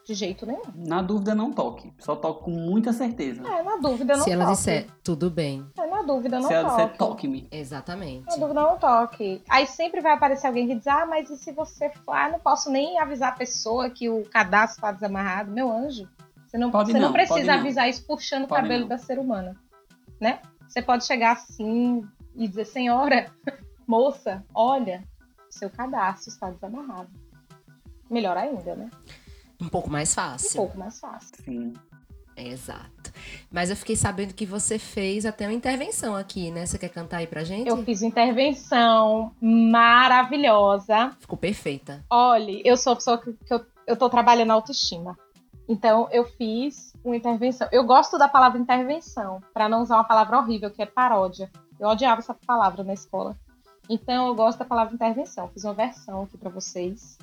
[0.07, 0.61] De jeito nenhum.
[0.77, 1.91] Na dúvida, não toque.
[1.99, 3.43] Só toque com muita certeza.
[3.49, 4.57] É, na dúvida não Se ela toque.
[4.57, 5.67] disser tudo bem.
[5.79, 6.99] É, na dúvida não Se ela disser toque.
[6.99, 7.49] toque-me.
[7.51, 8.27] Exatamente.
[8.27, 9.43] Na dúvida não toque.
[9.49, 12.13] Aí sempre vai aparecer alguém que diz, ah, mas e se você for?
[12.13, 15.51] Ah, não posso nem avisar a pessoa que o cadastro está desamarrado.
[15.51, 16.07] Meu anjo,
[16.47, 17.61] você não, Pode você não, não, pode precisa não.
[17.61, 18.89] avisar isso puxando o Pode cabelo não.
[18.89, 19.57] da ser humana,
[20.21, 20.41] né?
[20.69, 22.03] Você pode chegar assim
[22.37, 23.31] e dizer, senhora,
[23.89, 25.03] moça, olha,
[25.49, 27.09] seu cadastro está desamarrado.
[28.11, 28.91] Melhor ainda, né?
[29.65, 30.57] Um pouco mais Um fácil.
[30.57, 31.37] pouco mais fácil.
[31.45, 31.73] Sim.
[32.37, 33.13] Exato.
[33.51, 36.67] Mas eu fiquei sabendo que você fez até uma intervenção aqui, né?
[36.67, 37.69] Você quer cantar aí pra gente?
[37.69, 41.13] Eu fiz intervenção maravilhosa.
[41.21, 42.05] Ficou perfeita.
[42.11, 45.17] Olha, eu sou a pessoa que, que eu, eu tô trabalhando a autoestima.
[45.69, 47.69] Então, eu fiz uma intervenção.
[47.73, 51.51] Eu gosto da palavra intervenção, para não usar uma palavra horrível, que é paródia.
[51.81, 53.37] Eu odiava essa palavra na escola.
[53.89, 55.49] Então, eu gosto da palavra intervenção.
[55.49, 57.17] Fiz uma versão aqui para vocês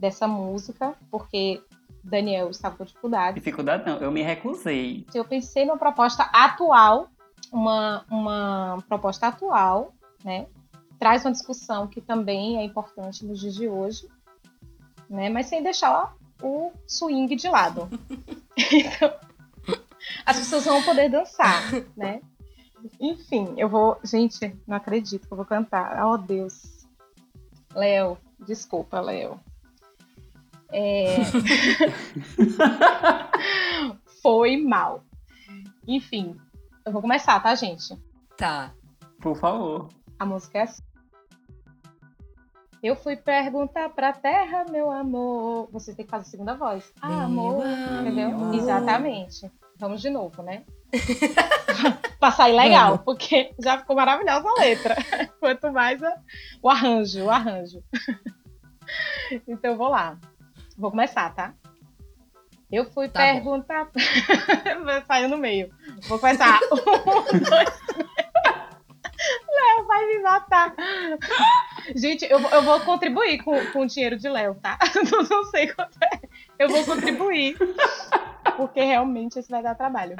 [0.00, 1.62] dessa música, porque
[2.06, 3.34] Daniel estava com dificuldade.
[3.34, 5.04] Dificuldade não, eu me recusei.
[5.12, 7.08] Eu pensei numa proposta atual,
[7.52, 9.92] uma, uma proposta atual,
[10.24, 10.46] né?
[10.98, 14.08] Traz uma discussão que também é importante nos dias de hoje,
[15.10, 15.28] né?
[15.28, 17.88] Mas sem deixar o swing de lado.
[18.72, 19.12] então,
[20.24, 21.62] as pessoas vão poder dançar,
[21.96, 22.20] né?
[23.00, 23.98] Enfim, eu vou.
[24.04, 26.06] Gente, não acredito que eu vou cantar.
[26.06, 26.86] Oh, Deus.
[27.74, 29.40] Léo, desculpa, Léo.
[30.72, 31.16] É...
[34.22, 35.04] Foi mal.
[35.86, 36.36] Enfim,
[36.84, 37.96] eu vou começar, tá, gente?
[38.36, 38.72] Tá.
[39.20, 39.88] Por favor.
[40.18, 40.82] A música é assim.
[42.82, 45.68] Eu fui perguntar pra terra, meu amor.
[45.72, 46.92] Você tem que fazer a segunda voz.
[47.00, 47.64] Ah, amor.
[48.00, 48.28] Entendeu?
[48.30, 48.54] amor.
[48.54, 49.50] Exatamente.
[49.78, 50.64] Vamos de novo, né?
[52.20, 53.04] pra sair legal, Vamos.
[53.04, 54.96] porque já ficou maravilhosa a letra.
[55.40, 56.20] Quanto mais a-
[56.62, 57.82] o arranjo, o arranjo.
[59.48, 60.18] então eu vou lá.
[60.76, 61.54] Vou começar, tá?
[62.70, 63.88] Eu fui Tá perguntar.
[65.06, 65.70] Saiu no meio.
[66.08, 66.58] Vou começar.
[66.70, 67.70] Um, dois.
[69.48, 70.74] Léo vai me matar.
[71.94, 74.78] Gente, eu, vou- eu vou contribuir com, com o dinheiro de Léo, tá?
[75.10, 76.20] Não, não sei quanto é.
[76.58, 77.56] Eu vou contribuir.
[78.56, 80.16] Porque realmente isso vai dar trabalho.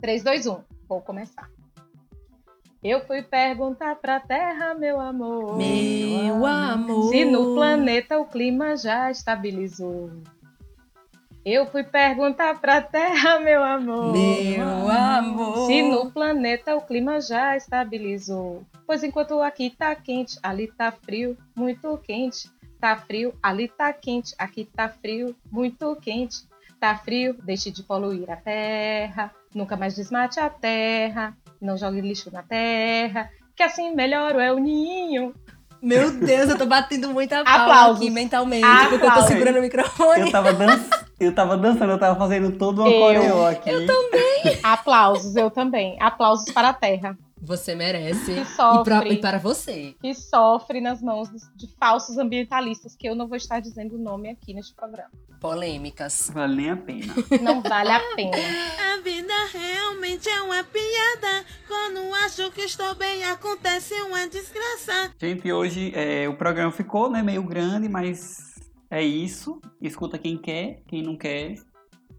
[0.00, 0.64] 3, 2, 1.
[0.88, 1.48] Vou começar.
[2.88, 5.56] Eu fui perguntar pra terra, meu amor.
[5.56, 7.10] Meu amor.
[7.10, 10.08] Se no planeta o clima já estabilizou.
[11.44, 14.12] Eu fui perguntar pra terra, meu amor.
[14.12, 15.66] Meu amor.
[15.66, 18.64] Se no planeta o clima já estabilizou.
[18.86, 22.48] Pois enquanto aqui tá quente, ali tá frio, muito quente.
[22.78, 26.46] Tá frio, ali tá quente, aqui tá frio, muito quente.
[26.78, 29.32] Tá frio, deixe de poluir a terra.
[29.52, 31.36] Nunca mais desmate a terra.
[31.60, 33.28] Não jogue lixo na terra.
[33.54, 35.34] Que assim melhor é o ninho.
[35.82, 38.88] Meu Deus, eu tô batendo muita palma aqui mentalmente, Aplausos.
[38.90, 40.20] porque eu tô segurando o microfone.
[40.22, 40.84] Eu tava, dan...
[41.20, 42.98] eu tava dançando, eu tava fazendo todo Eu.
[43.00, 43.70] coreó aqui.
[43.70, 44.58] Eu também.
[44.62, 45.96] Aplausos, eu também.
[46.00, 47.16] Aplausos para a terra.
[47.40, 48.34] Você merece.
[48.34, 48.84] Que E, sofre.
[48.84, 49.94] pra- e para você.
[50.00, 54.30] Que sofre nas mãos de falsos ambientalistas, que eu não vou estar dizendo o nome
[54.30, 55.10] aqui neste programa.
[55.40, 56.30] Polêmicas.
[56.34, 57.14] Vale nem a pena.
[57.42, 58.36] Não vale a pena.
[58.94, 61.44] A vida realmente é uma piada.
[61.66, 65.12] Quando acho que estou bem, acontece uma desgraça.
[65.20, 68.54] Gente, hoje é, o programa ficou né, meio grande, mas
[68.90, 69.60] é isso.
[69.82, 71.54] Escuta quem quer, quem não quer,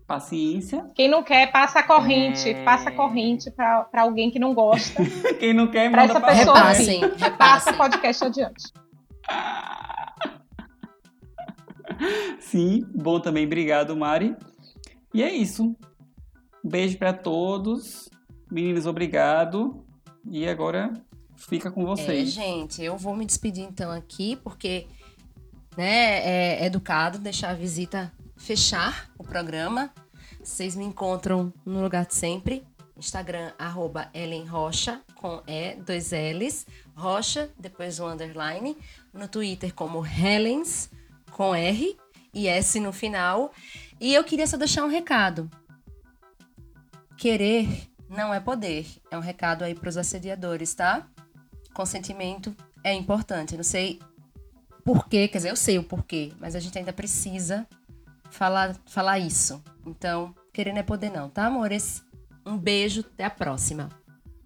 [0.06, 0.90] paciência.
[0.94, 2.50] Quem não quer, passa a corrente.
[2.50, 2.64] É.
[2.64, 5.02] Passa a corrente para pra alguém que não gosta.
[5.40, 7.16] Quem não quer, Pra manda essa pra pessoa Repassem, ouvir.
[7.18, 7.38] repassem.
[7.38, 8.64] Passa o podcast adiante.
[12.40, 13.46] Sim, bom também.
[13.46, 14.36] Obrigado, Mari.
[15.14, 15.76] E é isso.
[16.64, 18.10] Beijo pra todos.
[18.50, 19.84] Meninos, obrigado.
[20.26, 20.92] E agora
[21.36, 22.30] fica com É, vocês.
[22.32, 24.88] gente, eu vou me despedir então aqui, porque
[25.76, 29.92] né, é educado deixar a visita fechar o programa.
[30.44, 32.64] Vocês me encontram no lugar de sempre.
[32.98, 36.66] Instagram, arroba Ellen Rocha, com E, dois L's.
[36.96, 38.76] Rocha, depois o underline.
[39.14, 40.90] No Twitter como Helens,
[41.32, 41.96] com R
[42.34, 43.52] e S no final.
[44.00, 45.50] E eu queria só deixar um recado.
[47.18, 47.68] Querer
[48.10, 48.88] não é poder.
[49.12, 51.08] É um recado aí para os assediadores, tá?
[51.74, 53.56] Consentimento é importante.
[53.56, 54.00] Não sei
[54.84, 57.68] porquê, quer dizer, eu sei o porquê, mas a gente ainda precisa
[58.30, 59.62] falar, falar isso.
[59.86, 62.06] Então, querer não é poder, não, tá, amores?
[62.46, 63.90] Um beijo, até a próxima.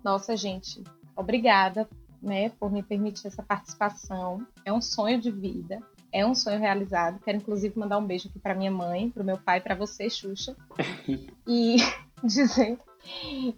[0.03, 0.83] Nossa, gente,
[1.15, 1.87] obrigada,
[2.21, 4.45] né, por me permitir essa participação.
[4.65, 5.79] É um sonho de vida,
[6.11, 7.19] é um sonho realizado.
[7.19, 10.09] Quero inclusive mandar um beijo aqui para minha mãe, para o meu pai, para você,
[10.09, 10.55] Xuxa,
[11.47, 11.77] e
[12.23, 12.79] dizer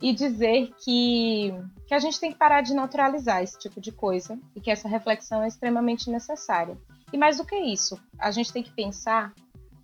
[0.01, 1.53] e dizer que
[1.87, 4.87] que a gente tem que parar de naturalizar esse tipo de coisa e que essa
[4.87, 6.77] reflexão é extremamente necessária.
[7.11, 9.33] E mais do que isso, a gente tem que pensar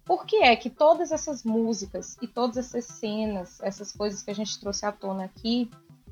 [0.06, 4.34] por que é que todas essas músicas e todas essas cenas, essas coisas que a
[4.34, 5.70] gente trouxe à tona aqui,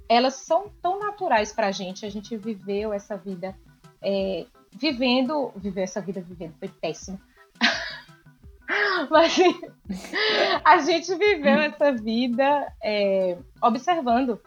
[0.07, 2.05] elas são tão naturais pra gente.
[2.05, 3.57] A gente viveu essa vida
[4.01, 5.51] é, vivendo.
[5.55, 7.19] Viveu essa vida vivendo, foi péssimo.
[9.09, 9.37] Mas
[10.63, 14.39] a gente viveu essa vida é, observando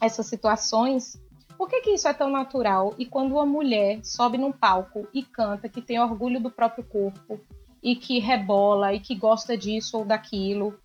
[0.00, 1.20] essas situações.
[1.56, 2.94] Por que, que isso é tão natural?
[2.98, 7.38] E quando uma mulher sobe num palco e canta, que tem orgulho do próprio corpo,
[7.82, 10.78] e que rebola, e que gosta disso ou daquilo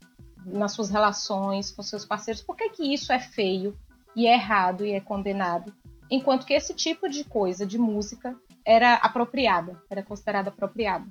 [0.46, 3.76] nas suas relações com seus parceiros, por que, que isso é feio
[4.16, 5.74] e é errado e é condenado?
[6.10, 11.06] Enquanto que esse tipo de coisa, de música, era apropriada, era considerada apropriada.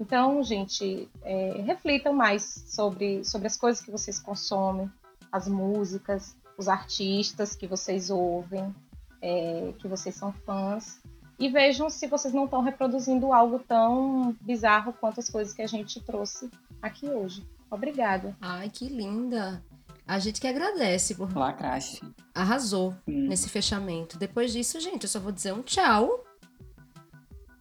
[0.00, 4.90] Então, gente, é, reflitam mais sobre, sobre as coisas que vocês consomem,
[5.30, 8.74] as músicas, os artistas que vocês ouvem,
[9.20, 11.00] é, que vocês são fãs,
[11.38, 15.66] e vejam se vocês não estão reproduzindo algo tão bizarro quanto as coisas que a
[15.68, 16.50] gente trouxe
[16.82, 17.46] aqui hoje.
[17.70, 18.36] Obrigada.
[18.40, 19.62] Ai, que linda.
[20.06, 22.00] A gente que agradece por Lacraste.
[22.34, 24.18] arrasou nesse fechamento.
[24.18, 26.24] Depois disso, gente, eu só vou dizer um tchau.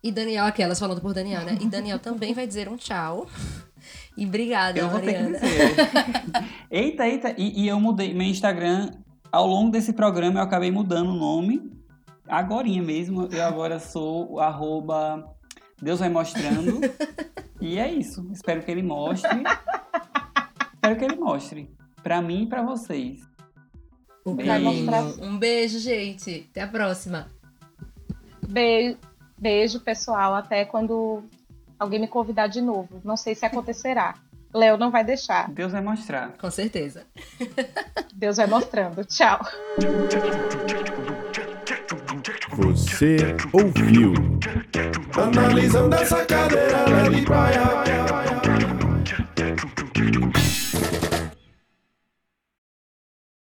[0.04, 1.58] E Daniel, aquelas falando por Daniel, né?
[1.60, 3.28] E Daniel também vai dizer um tchau.
[4.16, 5.39] E obrigada, Eu vou ter que Mariana.
[5.39, 5.76] dizer.
[6.72, 7.36] eita, eita.
[7.38, 8.91] E, e eu mudei meu Instagram.
[9.32, 11.72] Ao longo desse programa, eu acabei mudando o nome.
[12.28, 13.28] Agorinha mesmo.
[13.32, 15.24] Eu agora sou o arroba
[15.82, 16.80] Deus vai mostrando.
[17.62, 18.28] e é isso.
[18.32, 19.43] Espero que ele mostre.
[20.74, 21.70] Espero que ele mostre.
[22.02, 23.20] Pra mim e pra vocês.
[24.26, 24.52] O Beijo.
[25.22, 26.48] Um beijo, gente.
[26.50, 27.28] Até a próxima.
[28.48, 28.98] Beijo,
[29.38, 30.35] beijo, pessoal.
[30.35, 31.23] Até quando
[31.79, 33.01] alguém me convidar de novo.
[33.03, 34.15] Não sei se acontecerá.
[34.53, 35.49] Léo não vai deixar.
[35.51, 36.31] Deus vai mostrar.
[36.39, 37.05] Com certeza.
[38.13, 39.03] Deus vai mostrando.
[39.05, 39.39] Tchau.
[42.57, 43.17] Você
[43.53, 44.13] ouviu?
[45.15, 48.47] Analisando essa cadeira, leve praia.